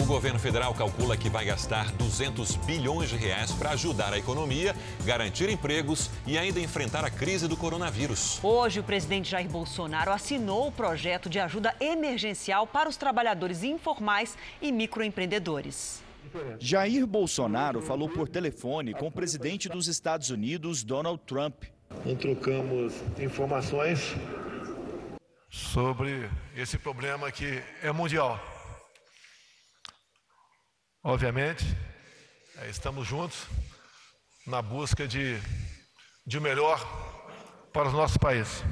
[0.06, 5.50] Governo federal calcula que vai gastar 200 bilhões de reais para ajudar a economia, garantir
[5.50, 8.38] empregos e ainda enfrentar a crise do coronavírus.
[8.42, 14.38] Hoje, o presidente Jair Bolsonaro assinou o projeto de ajuda emergencial para os trabalhadores informais
[14.62, 16.02] e microempreendedores.
[16.58, 21.64] Jair Bolsonaro falou por telefone com o presidente dos Estados Unidos, Donald Trump.
[22.20, 24.14] Trocamos informações
[25.50, 28.55] sobre esse problema que é mundial.
[31.08, 31.64] Obviamente,
[32.60, 33.46] é, estamos juntos
[34.44, 35.38] na busca de,
[36.26, 36.84] de melhor
[37.72, 38.64] para o nosso país.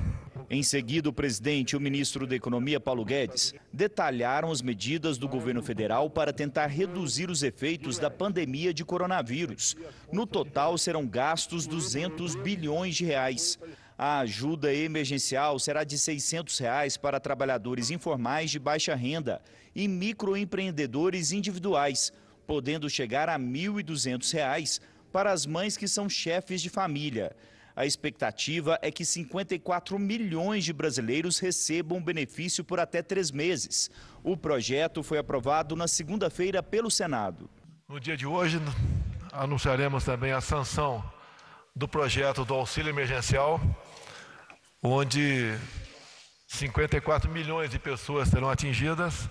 [0.51, 5.29] Em seguida, o presidente e o ministro da Economia, Paulo Guedes, detalharam as medidas do
[5.29, 9.77] governo federal para tentar reduzir os efeitos da pandemia de coronavírus.
[10.12, 13.61] No total, serão gastos 200 bilhões de reais.
[13.97, 19.40] A ajuda emergencial será de 600 reais para trabalhadores informais de baixa renda
[19.73, 22.12] e microempreendedores individuais,
[22.46, 24.80] podendo chegar a R$ 1.200
[25.12, 27.35] para as mães que são chefes de família.
[27.76, 33.90] A expectativa é que 54 milhões de brasileiros recebam benefício por até três meses.
[34.22, 37.50] O projeto foi aprovado na segunda-feira pelo Senado.
[37.88, 38.61] No dia de hoje,
[39.33, 41.04] anunciaremos também a sanção
[41.74, 43.61] do projeto do auxílio emergencial,
[44.80, 45.52] onde
[46.46, 49.28] 54 milhões de pessoas serão atingidas,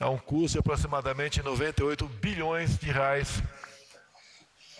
[0.00, 3.42] a um custo de aproximadamente 98 bilhões de reais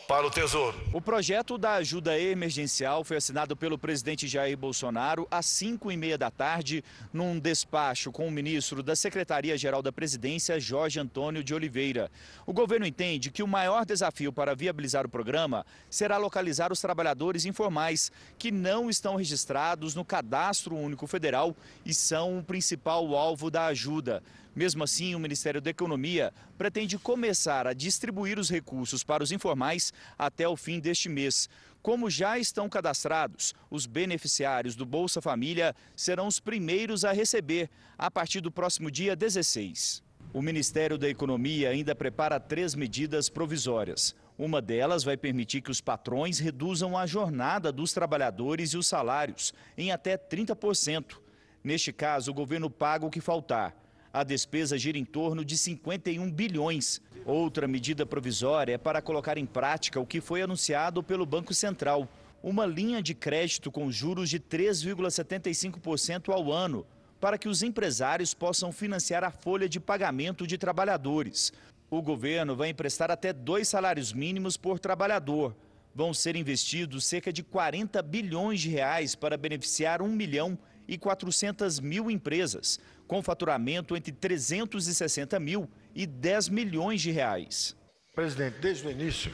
[0.06, 0.80] para o Tesouro.
[0.90, 6.16] O projeto da ajuda emergencial foi assinado pelo presidente Jair Bolsonaro às 5 e meia
[6.16, 12.10] da tarde, num despacho com o ministro da Secretaria-Geral da Presidência, Jorge Antônio de Oliveira.
[12.46, 17.44] O governo entende que o maior desafio para viabilizar o programa será localizar os trabalhadores
[17.44, 21.54] informais que não estão registrados no Cadastro Único Federal
[21.84, 24.22] e são o principal alvo da ajuda.
[24.54, 29.92] Mesmo assim, o Ministério da Economia pretende começar a distribuir os recursos para os informais
[30.18, 31.48] até o fim deste mês.
[31.80, 38.10] Como já estão cadastrados, os beneficiários do Bolsa Família serão os primeiros a receber a
[38.10, 40.02] partir do próximo dia 16.
[40.32, 44.14] O Ministério da Economia ainda prepara três medidas provisórias.
[44.36, 49.54] Uma delas vai permitir que os patrões reduzam a jornada dos trabalhadores e os salários
[49.76, 51.16] em até 30%.
[51.64, 53.74] Neste caso, o governo paga o que faltar.
[54.12, 57.00] A despesa gira em torno de 51 bilhões.
[57.26, 62.08] Outra medida provisória é para colocar em prática o que foi anunciado pelo Banco Central:
[62.42, 66.86] uma linha de crédito com juros de 3,75% ao ano,
[67.20, 71.52] para que os empresários possam financiar a folha de pagamento de trabalhadores.
[71.90, 75.54] O governo vai emprestar até dois salários mínimos por trabalhador.
[75.94, 81.80] Vão ser investidos cerca de 40 bilhões de reais para beneficiar 1 milhão e 400
[81.80, 87.74] mil empresas, com faturamento entre 360 mil e 10 milhões de reais.
[88.14, 89.32] Presidente, desde o início,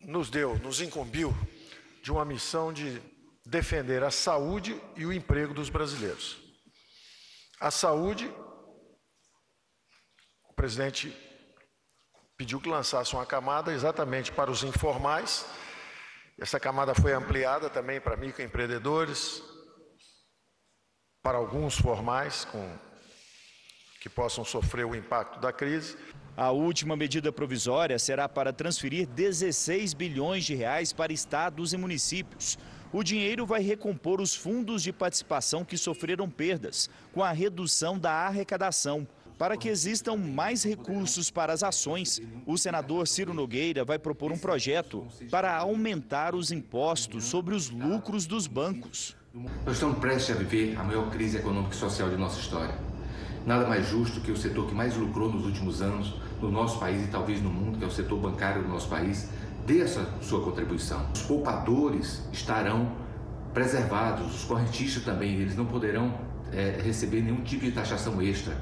[0.00, 1.34] nos deu, nos incumbiu
[2.02, 3.00] de uma missão de
[3.44, 6.38] defender a saúde e o emprego dos brasileiros.
[7.58, 8.30] A saúde,
[10.48, 11.16] o presidente
[12.36, 15.46] pediu que lançasse uma camada exatamente para os informais.
[16.38, 19.42] Essa camada foi ampliada também para microempreendedores,
[21.22, 22.66] para alguns formais com
[24.00, 25.96] que possam sofrer o impacto da crise.
[26.36, 32.56] A última medida provisória será para transferir 16 bilhões de reais para estados e municípios.
[32.92, 38.12] O dinheiro vai recompor os fundos de participação que sofreram perdas com a redução da
[38.12, 39.06] arrecadação.
[39.36, 44.38] Para que existam mais recursos para as ações, o senador Ciro Nogueira vai propor um
[44.38, 49.17] projeto para aumentar os impostos sobre os lucros dos bancos.
[49.34, 52.74] Nós estamos prestes a viver a maior crise econômica e social de nossa história.
[53.44, 57.04] Nada mais justo que o setor que mais lucrou nos últimos anos no nosso país
[57.04, 59.28] e talvez no mundo, que é o setor bancário do nosso país,
[59.66, 61.06] dê essa sua contribuição.
[61.14, 62.90] Os poupadores estarão
[63.52, 66.18] preservados, os correntistas também, eles não poderão
[66.50, 68.56] é, receber nenhum tipo de taxação extra.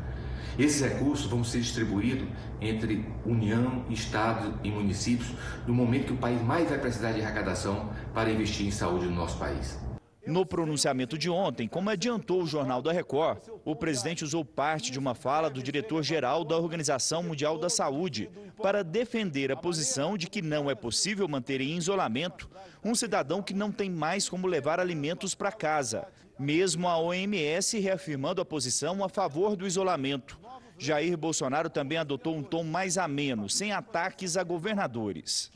[0.58, 2.26] Esses recursos vão ser distribuídos
[2.60, 5.30] entre União, Estado e municípios
[5.64, 9.14] no momento que o país mais vai precisar de arrecadação para investir em saúde no
[9.14, 9.85] nosso país.
[10.26, 14.98] No pronunciamento de ontem, como adiantou o Jornal da Record, o presidente usou parte de
[14.98, 18.28] uma fala do diretor-geral da Organização Mundial da Saúde
[18.60, 22.50] para defender a posição de que não é possível manter em isolamento
[22.84, 28.42] um cidadão que não tem mais como levar alimentos para casa, mesmo a OMS reafirmando
[28.42, 30.40] a posição a favor do isolamento.
[30.76, 35.52] Jair Bolsonaro também adotou um tom mais ameno, sem ataques a governadores.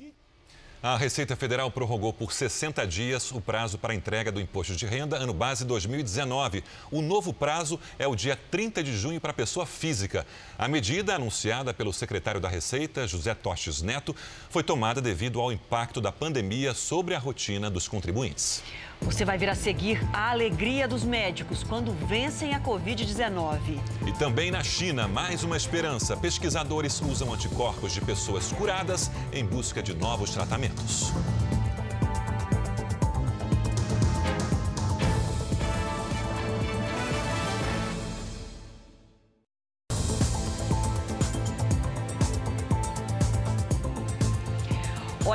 [0.83, 4.87] A Receita Federal prorrogou por 60 dias o prazo para a entrega do imposto de
[4.87, 6.65] renda ano base 2019.
[6.91, 10.27] O novo prazo é o dia 30 de junho para a pessoa física.
[10.57, 14.17] A medida, anunciada pelo secretário da Receita, José Tostes Neto,
[14.49, 18.63] foi tomada devido ao impacto da pandemia sobre a rotina dos contribuintes.
[19.03, 23.81] Você vai ver a seguir a alegria dos médicos quando vencem a Covid-19.
[24.07, 26.17] E também na China, mais uma esperança.
[26.17, 31.13] Pesquisadores usam anticorpos de pessoas curadas em busca de novos tratamentos.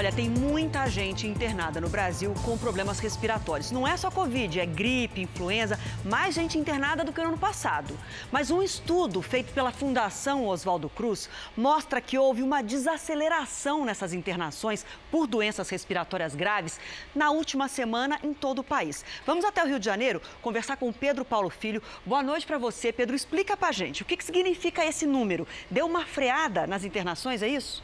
[0.05, 3.71] Olha, tem muita gente internada no Brasil com problemas respiratórios.
[3.71, 7.97] Não é só Covid, é gripe, influenza, mais gente internada do que no ano passado.
[8.31, 11.27] Mas um estudo feito pela Fundação Oswaldo Cruz
[11.57, 16.79] mostra que houve uma desaceleração nessas internações por doenças respiratórias graves
[17.15, 19.03] na última semana em todo o país.
[19.25, 21.81] Vamos até o Rio de Janeiro conversar com Pedro Paulo Filho.
[22.05, 23.15] Boa noite para você, Pedro.
[23.15, 25.47] Explica para gente o que, que significa esse número.
[25.71, 27.81] Deu uma freada nas internações, é isso?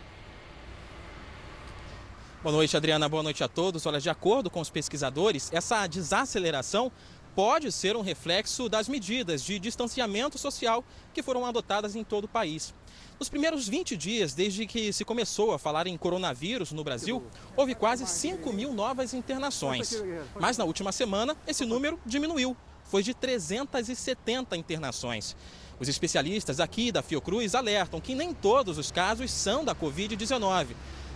[2.43, 3.07] Boa noite, Adriana.
[3.07, 3.85] Boa noite a todos.
[3.85, 6.91] Olha, de acordo com os pesquisadores, essa desaceleração
[7.35, 10.83] pode ser um reflexo das medidas de distanciamento social
[11.13, 12.73] que foram adotadas em todo o país.
[13.19, 17.21] Nos primeiros 20 dias, desde que se começou a falar em coronavírus no Brasil,
[17.55, 20.03] houve quase 5 mil novas internações.
[20.39, 22.57] Mas na última semana, esse número diminuiu.
[22.85, 25.35] Foi de 370 internações.
[25.79, 30.69] Os especialistas aqui da Fiocruz alertam que nem todos os casos são da Covid-19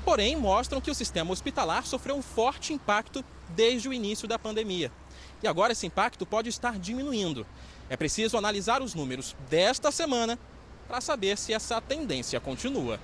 [0.05, 4.91] porém mostram que o sistema hospitalar sofreu um forte impacto desde o início da pandemia.
[5.41, 7.45] E agora esse impacto pode estar diminuindo.
[7.89, 10.37] É preciso analisar os números desta semana
[10.87, 12.99] para saber se essa tendência continua.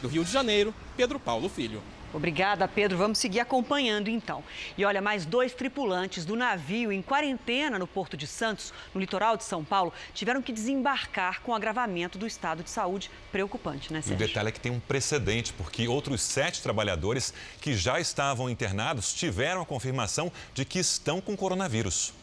[0.00, 1.82] Do Rio de Janeiro, Pedro Paulo Filho.
[2.16, 2.96] Obrigada, Pedro.
[2.96, 4.42] Vamos seguir acompanhando então.
[4.76, 9.36] E olha, mais dois tripulantes do navio em quarentena no Porto de Santos, no litoral
[9.36, 14.24] de São Paulo, tiveram que desembarcar com agravamento do estado de saúde preocupante, né, Sérgio?
[14.24, 19.12] o detalhe é que tem um precedente, porque outros sete trabalhadores que já estavam internados
[19.12, 22.14] tiveram a confirmação de que estão com coronavírus.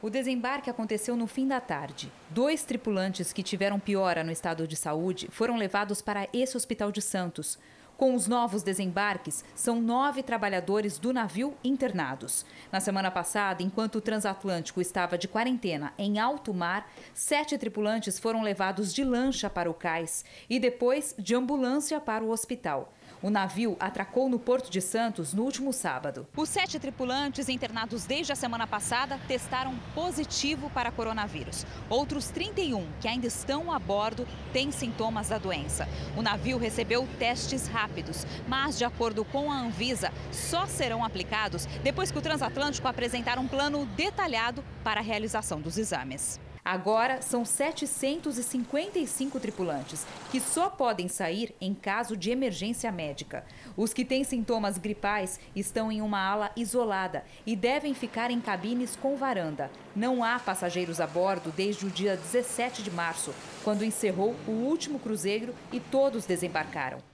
[0.00, 2.10] O desembarque aconteceu no fim da tarde.
[2.30, 7.02] Dois tripulantes que tiveram piora no estado de saúde foram levados para esse hospital de
[7.02, 7.58] Santos.
[8.00, 12.46] Com os novos desembarques, são nove trabalhadores do navio internados.
[12.72, 18.40] Na semana passada, enquanto o transatlântico estava de quarentena em alto mar, sete tripulantes foram
[18.40, 22.90] levados de lancha para o cais e depois de ambulância para o hospital.
[23.22, 26.26] O navio atracou no Porto de Santos no último sábado.
[26.34, 31.66] Os sete tripulantes internados desde a semana passada testaram positivo para coronavírus.
[31.90, 35.86] Outros 31 que ainda estão a bordo têm sintomas da doença.
[36.16, 42.10] O navio recebeu testes rápidos, mas, de acordo com a Anvisa, só serão aplicados depois
[42.10, 46.40] que o transatlântico apresentar um plano detalhado para a realização dos exames.
[46.64, 53.44] Agora são 755 tripulantes, que só podem sair em caso de emergência médica.
[53.76, 58.96] Os que têm sintomas gripais estão em uma ala isolada e devem ficar em cabines
[58.96, 59.70] com varanda.
[59.96, 63.34] Não há passageiros a bordo desde o dia 17 de março,
[63.64, 67.09] quando encerrou o último cruzeiro e todos desembarcaram.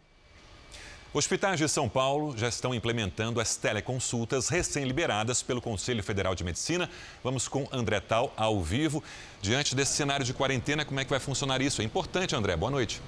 [1.17, 6.91] Hospitais de São Paulo já estão implementando as teleconsultas recém-liberadas pelo Conselho Federal de Medicina.
[7.25, 9.03] Vamos com André Tal ao vivo.
[9.41, 11.81] Diante desse cenário de quarentena, como é que vai funcionar isso?
[11.81, 12.55] É importante, André.
[12.55, 13.01] Boa noite.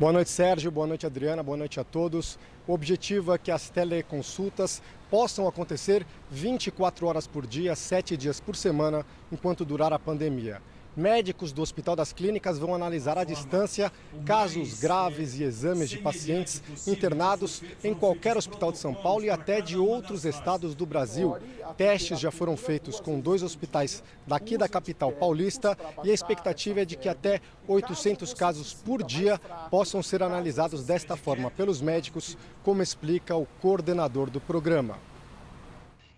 [0.00, 0.70] Boa noite, Sérgio.
[0.70, 1.42] Boa noite, Adriana.
[1.42, 2.38] Boa noite a todos.
[2.66, 4.80] O objetivo é que as teleconsultas
[5.10, 10.62] possam acontecer 24 horas por dia, 7 dias por semana, enquanto durar a pandemia.
[10.96, 13.92] Médicos do Hospital das Clínicas vão analisar à distância
[14.24, 19.60] casos graves e exames de pacientes internados em qualquer hospital de São Paulo e até
[19.60, 21.36] de outros estados do Brasil.
[21.76, 26.84] Testes já foram feitos com dois hospitais daqui da capital paulista e a expectativa é
[26.86, 29.38] de que até 800 casos por dia
[29.70, 34.98] possam ser analisados desta forma pelos médicos, como explica o coordenador do programa.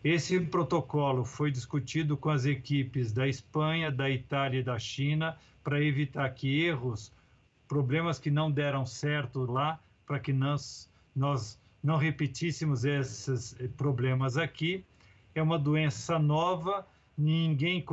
[0.03, 5.83] Esse protocolo foi discutido com as equipes da Espanha, da Itália e da China para
[5.83, 7.13] evitar que erros,
[7.67, 14.85] problemas que não deram certo lá, para que nós, nós não repetíssemos esses problemas aqui.
[15.35, 16.87] É uma doença nova,
[17.17, 17.85] ninguém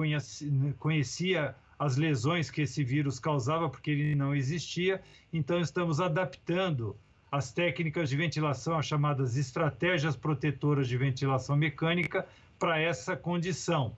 [0.80, 5.02] conhecia as lesões que esse vírus causava, porque ele não existia.
[5.34, 6.96] Então, estamos adaptando
[7.36, 12.28] as técnicas de ventilação, as chamadas estratégias protetoras de ventilação mecânica,
[12.58, 13.94] para essa condição.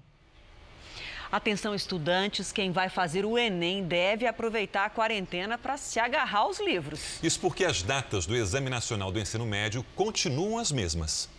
[1.32, 6.60] Atenção, estudantes, quem vai fazer o Enem deve aproveitar a quarentena para se agarrar aos
[6.60, 7.22] livros.
[7.22, 11.30] Isso porque as datas do Exame Nacional do Ensino Médio continuam as mesmas.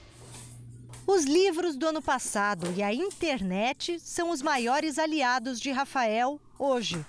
[1.06, 7.02] Os livros do ano passado e a internet são os maiores aliados de Rafael hoje.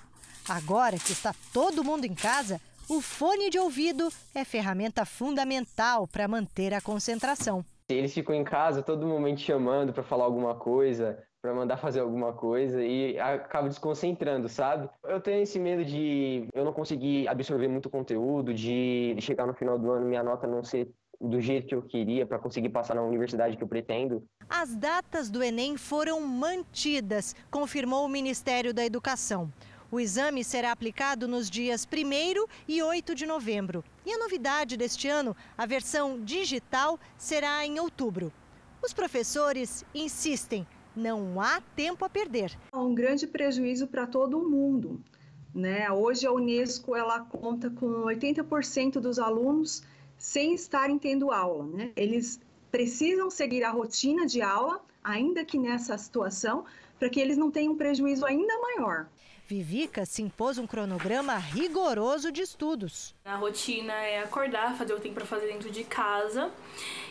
[0.48, 2.58] Agora que está todo mundo em casa,
[2.90, 7.64] o fone de ouvido é ferramenta fundamental para manter a concentração.
[7.88, 12.32] Eles ficam em casa todo momento chamando para falar alguma coisa, para mandar fazer alguma
[12.32, 14.90] coisa e acabo desconcentrando, sabe?
[15.04, 19.78] Eu tenho esse medo de eu não conseguir absorver muito conteúdo, de chegar no final
[19.78, 23.02] do ano minha nota não ser do jeito que eu queria para conseguir passar na
[23.02, 24.24] universidade que eu pretendo.
[24.48, 29.48] As datas do Enem foram mantidas, confirmou o Ministério da Educação.
[29.92, 33.82] O exame será aplicado nos dias 1 e 8 de novembro.
[34.06, 38.32] E a novidade deste ano, a versão digital, será em outubro.
[38.80, 40.64] Os professores insistem,
[40.94, 42.56] não há tempo a perder.
[42.70, 45.00] Há um grande prejuízo para todo mundo.
[45.52, 45.90] Né?
[45.90, 49.82] Hoje a Unesco ela conta com 80% dos alunos
[50.16, 51.66] sem estarem tendo aula.
[51.66, 51.90] Né?
[51.96, 52.38] Eles
[52.70, 56.64] precisam seguir a rotina de aula, ainda que nessa situação,
[56.96, 59.08] para que eles não tenham um prejuízo ainda maior.
[59.50, 63.12] Vivica se impôs um cronograma rigoroso de estudos.
[63.24, 66.52] A rotina é acordar, fazer o que tem para fazer dentro de casa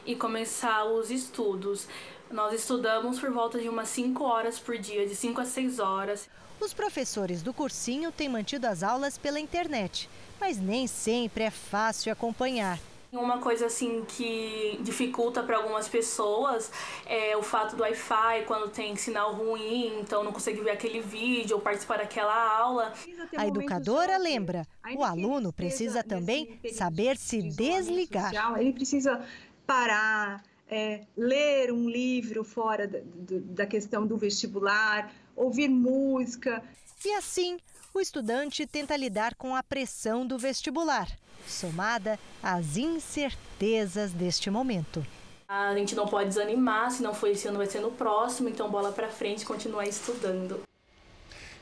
[0.05, 1.85] e começar os estudos.
[2.31, 6.29] Nós estudamos por volta de umas 5 horas por dia, de 5 a 6 horas.
[6.61, 10.09] Os professores do cursinho têm mantido as aulas pela internet,
[10.39, 12.79] mas nem sempre é fácil acompanhar.
[13.11, 16.71] Uma coisa assim que dificulta para algumas pessoas
[17.07, 21.55] é o fato do Wi-Fi quando tem sinal ruim, então não consegue ver aquele vídeo
[21.55, 22.93] ou participar daquela aula.
[23.35, 28.31] A educadora lembra, o aluno precisa também saber se desligar.
[28.59, 29.25] Ele precisa
[29.65, 36.63] parar, é, ler um livro fora da, da questão do vestibular, ouvir música.
[37.03, 37.57] E assim,
[37.93, 41.07] o estudante tenta lidar com a pressão do vestibular,
[41.47, 45.05] somada às incertezas deste momento.
[45.47, 48.69] A gente não pode desanimar, se não for esse ano vai ser no próximo, então
[48.69, 50.61] bola para frente, continuar estudando.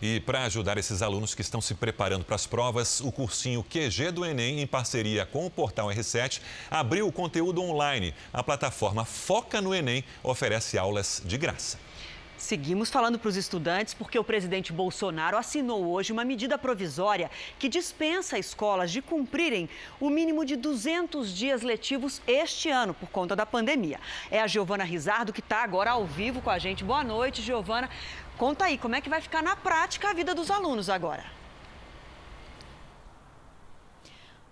[0.01, 4.11] E para ajudar esses alunos que estão se preparando para as provas, o cursinho QG
[4.11, 8.13] do Enem, em parceria com o portal R7, abriu o conteúdo online.
[8.32, 11.80] A plataforma Foca no Enem oferece aulas de graça.
[12.38, 17.67] Seguimos falando para os estudantes porque o presidente Bolsonaro assinou hoje uma medida provisória que
[17.67, 19.67] dispensa escolas de cumprirem
[19.99, 23.99] o mínimo de 200 dias letivos este ano por conta da pandemia.
[24.29, 26.83] É a Giovana Rizardo que está agora ao vivo com a gente.
[26.83, 27.89] Boa noite, Giovana.
[28.38, 31.36] Conta aí, como é que vai ficar na prática a vida dos alunos agora?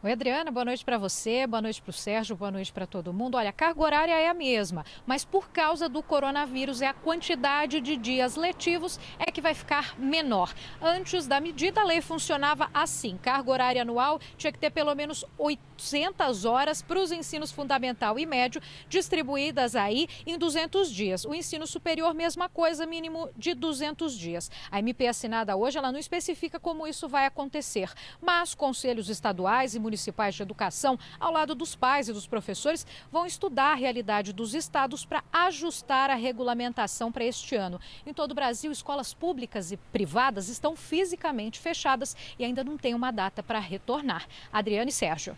[0.06, 3.12] Oi, Adriana, boa noite para você, boa noite para o Sérgio, boa noite para todo
[3.12, 3.38] mundo.
[3.38, 7.82] Olha, a carga horária é a mesma, mas por causa do coronavírus, é a quantidade
[7.82, 10.54] de dias letivos é que vai ficar menor.
[10.80, 15.26] Antes da medida, a lei funcionava assim: carga horária anual tinha que ter pelo menos
[15.40, 21.26] 800 horas para os ensinos fundamental e médio, distribuídas aí em 200 dias.
[21.26, 24.52] O ensino superior, mesma coisa, mínimo de 200 dias.
[24.70, 27.92] A MP assinada hoje, ela não especifica como isso vai acontecer,
[28.22, 32.86] mas conselhos estaduais e municipais municipais de educação, ao lado dos pais e dos professores,
[33.10, 37.80] vão estudar a realidade dos estados para ajustar a regulamentação para este ano.
[38.06, 42.94] Em todo o Brasil, escolas públicas e privadas estão fisicamente fechadas e ainda não tem
[42.94, 44.28] uma data para retornar.
[44.52, 45.36] Adriane e Sérgio.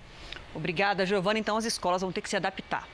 [0.57, 1.37] Obrigada, Giovana.
[1.37, 2.87] Então as escolas vão ter que se adaptar.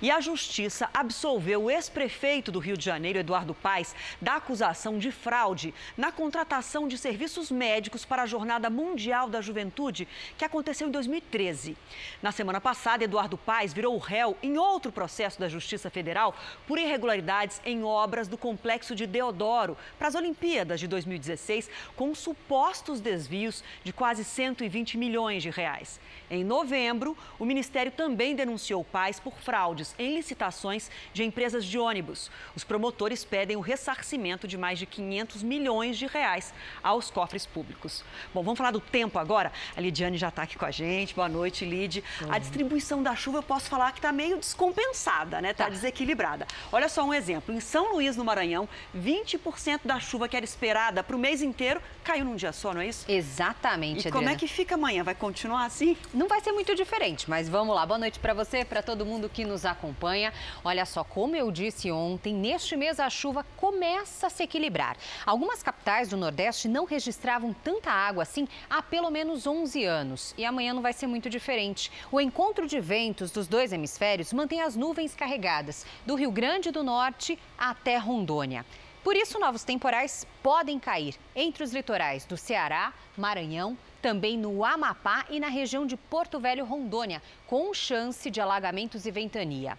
[0.00, 5.12] E a Justiça absolveu o ex-prefeito do Rio de Janeiro, Eduardo Paes, da acusação de
[5.12, 10.08] fraude na contratação de serviços médicos para a Jornada Mundial da Juventude,
[10.38, 11.76] que aconteceu em 2013.
[12.22, 16.34] Na semana passada, Eduardo Paes virou réu em outro processo da Justiça Federal
[16.66, 23.00] por irregularidades em obras do complexo de Deodoro para as Olimpíadas de 2016, com supostos
[23.00, 26.00] desvios de quase 120 milhões de reais.
[26.30, 27.01] Em novembro,
[27.38, 32.30] o Ministério também denunciou Paes por fraudes em licitações de empresas de ônibus.
[32.54, 38.04] Os promotores pedem o ressarcimento de mais de 500 milhões de reais aos cofres públicos.
[38.32, 39.52] Bom, vamos falar do tempo agora.
[39.76, 41.14] A Lidiane já está aqui com a gente.
[41.14, 42.02] Boa noite, Lid.
[42.28, 45.50] A distribuição da chuva, eu posso falar que está meio descompensada, né?
[45.50, 45.70] Está tá.
[45.70, 46.46] desequilibrada.
[46.70, 47.54] Olha só um exemplo.
[47.54, 51.80] Em São Luís, no Maranhão, 20% da chuva que era esperada para o mês inteiro
[52.02, 53.04] caiu num dia só, não é isso?
[53.08, 55.02] Exatamente, E como é que fica amanhã?
[55.04, 55.96] Vai continuar assim?
[56.12, 57.86] Não vai ser muito diferente, mas vamos lá.
[57.86, 60.32] Boa noite para você, para todo mundo que nos acompanha.
[60.64, 64.96] Olha só, como eu disse ontem, neste mês a chuva começa a se equilibrar.
[65.24, 70.34] Algumas capitais do Nordeste não registravam tanta água assim há pelo menos 11 anos.
[70.36, 71.88] E amanhã não vai ser muito diferente.
[72.10, 76.82] O encontro de ventos dos dois hemisférios mantém as nuvens carregadas do Rio Grande do
[76.82, 78.66] Norte até Rondônia.
[79.04, 85.24] Por isso, novos temporais podem cair entre os litorais do Ceará, Maranhão, também no Amapá
[85.30, 89.78] e na região de Porto Velho, Rondônia, com chance de alagamentos e ventania.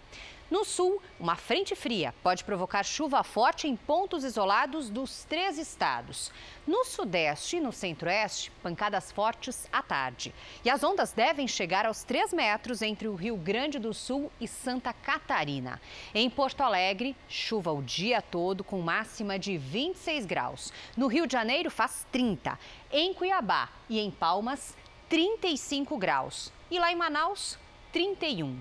[0.50, 6.30] No sul, uma frente fria pode provocar chuva forte em pontos isolados dos três estados.
[6.66, 10.34] No sudeste e no centro-oeste, pancadas fortes à tarde.
[10.62, 14.46] E as ondas devem chegar aos 3 metros entre o Rio Grande do Sul e
[14.46, 15.80] Santa Catarina.
[16.14, 20.72] Em Porto Alegre, chuva o dia todo com máxima de 26 graus.
[20.94, 22.58] No Rio de Janeiro, faz 30.
[22.92, 24.76] Em Cuiabá e em Palmas,
[25.08, 26.52] 35 graus.
[26.70, 27.58] E lá em Manaus,
[27.94, 28.58] 31.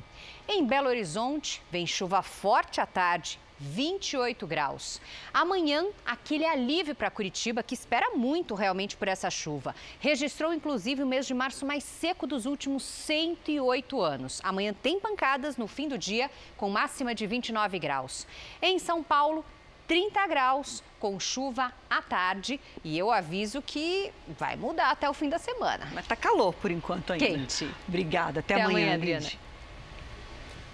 [0.48, 5.02] Em Belo Horizonte, vem chuva forte à tarde, 28 graus.
[5.34, 9.74] Amanhã, aquele alívio para Curitiba, que espera muito realmente por essa chuva.
[10.00, 14.40] Registrou inclusive o mês de março mais seco dos últimos 108 anos.
[14.44, 18.28] Amanhã tem pancadas no fim do dia, com máxima de 29 graus.
[18.62, 19.44] Em São Paulo,
[19.88, 22.60] 30 graus, com chuva à tarde.
[22.84, 25.88] E eu aviso que vai mudar até o fim da semana.
[25.94, 27.26] Mas tá calor por enquanto ainda.
[27.26, 27.70] Quente.
[27.88, 28.40] Obrigada.
[28.40, 29.30] Até, até amanhã, amanhã Adriana.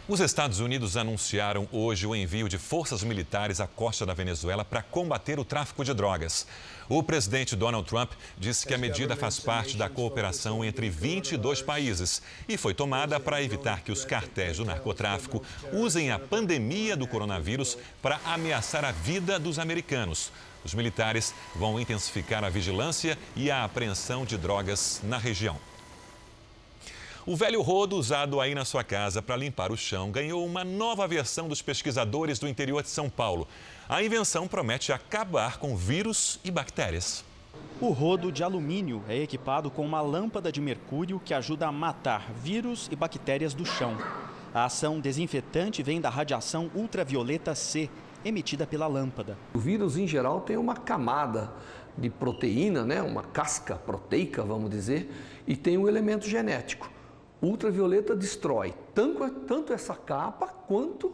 [0.10, 4.82] Os Estados Unidos anunciaram hoje o envio de forças militares à costa da Venezuela para
[4.82, 6.48] combater o tráfico de drogas.
[6.90, 12.24] O presidente Donald Trump disse que a medida faz parte da cooperação entre 22 países
[12.48, 17.78] e foi tomada para evitar que os cartéis do narcotráfico usem a pandemia do coronavírus
[18.02, 20.32] para ameaçar a vida dos americanos.
[20.66, 25.69] Os militares vão intensificar a vigilância e a apreensão de drogas na região.
[27.26, 31.06] O velho rodo usado aí na sua casa para limpar o chão ganhou uma nova
[31.06, 33.46] versão dos pesquisadores do interior de São Paulo.
[33.90, 37.26] A invenção promete acabar com vírus e bactérias.
[37.82, 42.32] O rodo de alumínio é equipado com uma lâmpada de mercúrio que ajuda a matar
[42.32, 43.98] vírus e bactérias do chão.
[44.54, 47.90] A ação desinfetante vem da radiação ultravioleta C,
[48.24, 49.38] emitida pela lâmpada.
[49.54, 51.52] O vírus, em geral, tem uma camada
[51.98, 53.02] de proteína, né?
[53.02, 55.12] uma casca proteica, vamos dizer,
[55.46, 56.90] e tem um elemento genético
[57.42, 61.14] ultravioleta destrói tanto, tanto essa capa quanto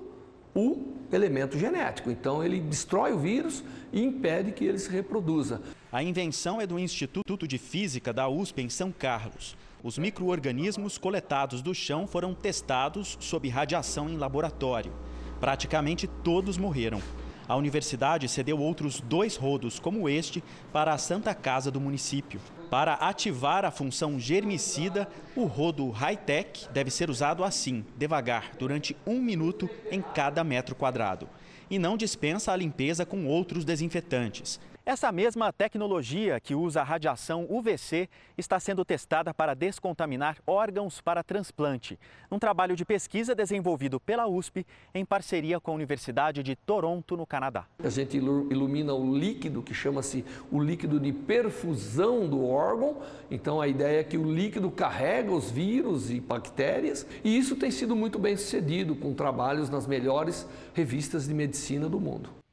[0.56, 2.10] o elemento genético.
[2.10, 5.62] Então, ele destrói o vírus e impede que ele se reproduza.
[5.92, 9.56] A invenção é do Instituto de Física da USP em São Carlos.
[9.84, 14.92] Os micro-organismos coletados do chão foram testados sob radiação em laboratório.
[15.40, 17.02] Praticamente todos morreram.
[17.48, 20.44] A universidade cedeu outros dois rodos, como este,
[20.74, 22.42] para a Santa Casa do município.
[22.72, 29.22] Para ativar a função germicida, o rodo high-tech deve ser usado assim, devagar, durante um
[29.22, 31.30] minuto em cada metro quadrado.
[31.70, 34.60] E não dispensa a limpeza com outros desinfetantes.
[34.88, 38.08] Essa mesma tecnologia que usa a radiação UVC
[38.38, 41.98] está sendo testada para descontaminar órgãos para transplante,
[42.32, 44.64] um trabalho de pesquisa desenvolvido pela USP
[44.94, 47.66] em parceria com a Universidade de Toronto, no Canadá.
[47.84, 53.02] A gente ilumina o líquido que chama-se o líquido de perfusão do órgão.
[53.32, 57.72] Então a ideia é que o líquido carrega os vírus e bactérias, e isso tem
[57.72, 62.45] sido muito bem sucedido com trabalhos nas melhores revistas de medicina do mundo.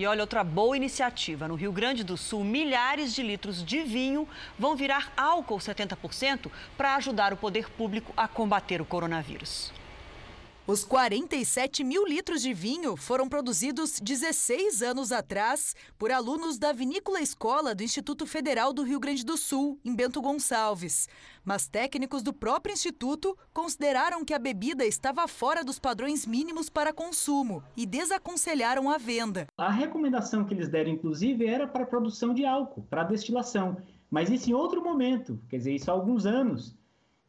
[0.00, 1.46] E olha, outra boa iniciativa.
[1.46, 4.26] No Rio Grande do Sul, milhares de litros de vinho
[4.58, 9.70] vão virar álcool 70% para ajudar o poder público a combater o coronavírus.
[10.66, 17.20] Os 47 mil litros de vinho foram produzidos 16 anos atrás por alunos da Vinícola
[17.20, 21.08] Escola do Instituto Federal do Rio Grande do Sul, em Bento Gonçalves.
[21.42, 26.92] Mas técnicos do próprio instituto consideraram que a bebida estava fora dos padrões mínimos para
[26.92, 29.46] consumo e desaconselharam a venda.
[29.56, 33.78] A recomendação que eles deram, inclusive, era para a produção de álcool, para a destilação.
[34.10, 36.76] Mas isso em outro momento, quer dizer, isso há alguns anos.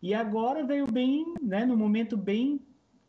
[0.02, 2.60] E agora veio bem, né, no momento bem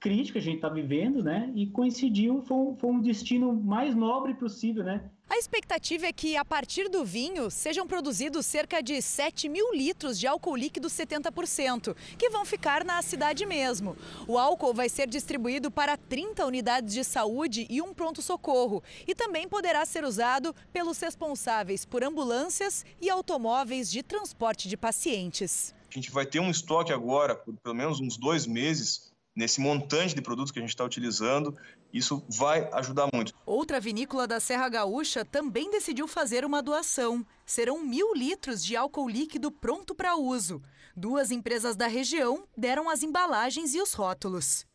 [0.02, 1.50] crítico que a gente está vivendo, né?
[1.54, 5.08] E coincidiu, foi, foi um destino mais nobre possível, né?
[5.30, 10.18] A expectativa é que, a partir do vinho, sejam produzidos cerca de 7 mil litros
[10.18, 13.96] de álcool líquido 70%, que vão ficar na cidade mesmo.
[14.28, 19.48] O álcool vai ser distribuído para 30 unidades de saúde e um pronto-socorro, e também
[19.48, 25.74] poderá ser usado pelos responsáveis por ambulâncias e automóveis de transporte de pacientes.
[25.90, 30.14] A gente vai ter um estoque agora, por pelo menos uns dois meses, nesse montante
[30.14, 31.56] de produtos que a gente está utilizando,
[31.92, 33.34] isso vai ajudar muito.
[33.44, 37.26] Outra vinícola da Serra Gaúcha também decidiu fazer uma doação.
[37.44, 40.62] Serão mil litros de álcool líquido pronto para uso.
[40.96, 44.66] Duas empresas da região deram as embalagens e os rótulos.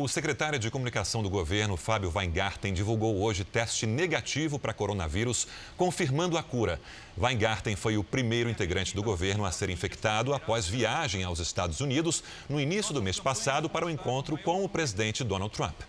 [0.00, 6.38] O secretário de Comunicação do governo, Fábio Weingarten, divulgou hoje teste negativo para coronavírus, confirmando
[6.38, 6.80] a cura.
[7.20, 12.22] Weingarten foi o primeiro integrante do governo a ser infectado após viagem aos Estados Unidos
[12.48, 15.80] no início do mês passado para o encontro com o presidente Donald Trump.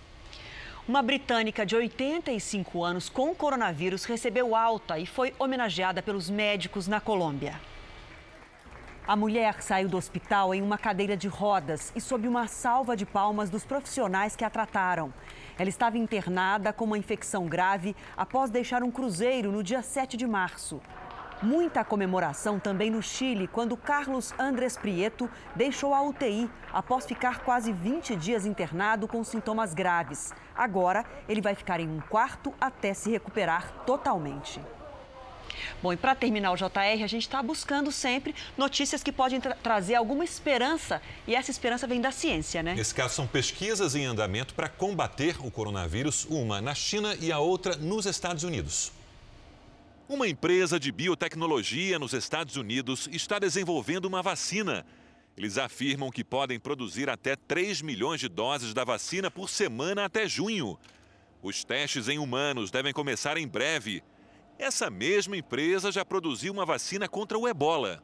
[0.87, 6.99] Uma britânica de 85 anos com coronavírus recebeu alta e foi homenageada pelos médicos na
[6.99, 7.61] Colômbia.
[9.09, 13.07] A mulher saiu do hospital em uma cadeira de rodas e sob uma salva de
[13.07, 15.11] palmas dos profissionais que a trataram.
[15.57, 20.27] Ela estava internada com uma infecção grave após deixar um cruzeiro no dia 7 de
[20.27, 20.79] março.
[21.41, 27.73] Muita comemoração também no Chile, quando Carlos Andrés Prieto deixou a UTI após ficar quase
[27.73, 30.31] 20 dias internado com sintomas graves.
[30.55, 34.61] Agora, ele vai ficar em um quarto até se recuperar totalmente.
[35.81, 39.55] Bom, e para terminar o JR, a gente está buscando sempre notícias que podem tra
[39.55, 42.75] trazer alguma esperança e essa esperança vem da ciência, né?
[42.75, 47.39] Nesse caso, são pesquisas em andamento para combater o coronavírus, uma na China e a
[47.39, 48.91] outra nos Estados Unidos.
[50.09, 54.85] Uma empresa de biotecnologia nos Estados Unidos está desenvolvendo uma vacina.
[55.37, 60.27] Eles afirmam que podem produzir até 3 milhões de doses da vacina por semana até
[60.27, 60.77] junho.
[61.41, 64.03] Os testes em humanos devem começar em breve.
[64.59, 68.03] Essa mesma empresa já produziu uma vacina contra o ebola.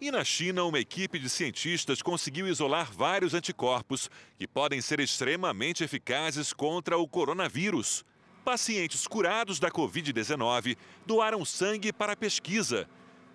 [0.00, 5.84] E na China, uma equipe de cientistas conseguiu isolar vários anticorpos que podem ser extremamente
[5.84, 8.04] eficazes contra o coronavírus.
[8.44, 10.76] Pacientes curados da Covid-19
[11.06, 12.88] doaram sangue para a pesquisa.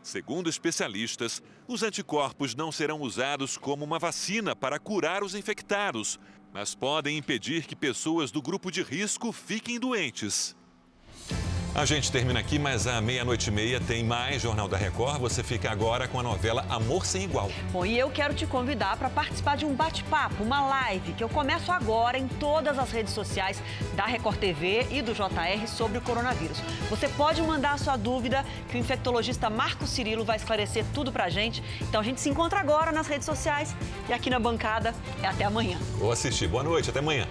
[0.03, 6.20] Segundo especialistas, os anticorpos não serão usados como uma vacina para curar os infectados,
[6.51, 10.59] mas podem impedir que pessoas do grupo de risco fiquem doentes.
[11.76, 15.20] A gente termina aqui, mas à meia-noite e meia tem mais Jornal da Record.
[15.22, 17.51] Você fica agora com a novela Amor Sem Igual.
[17.72, 21.30] Bom, e eu quero te convidar para participar de um bate-papo, uma live, que eu
[21.30, 23.61] começo agora em todas as redes sociais
[23.95, 26.59] da Record TV e do JR sobre o coronavírus.
[26.89, 31.26] Você pode mandar a sua dúvida, que o infectologista Marco Cirilo vai esclarecer tudo para
[31.26, 31.63] a gente.
[31.82, 33.76] Então a gente se encontra agora nas redes sociais
[34.09, 34.93] e aqui na bancada.
[35.22, 35.78] É até amanhã.
[35.99, 36.47] Vou assistir.
[36.47, 37.28] Boa noite, até amanhã.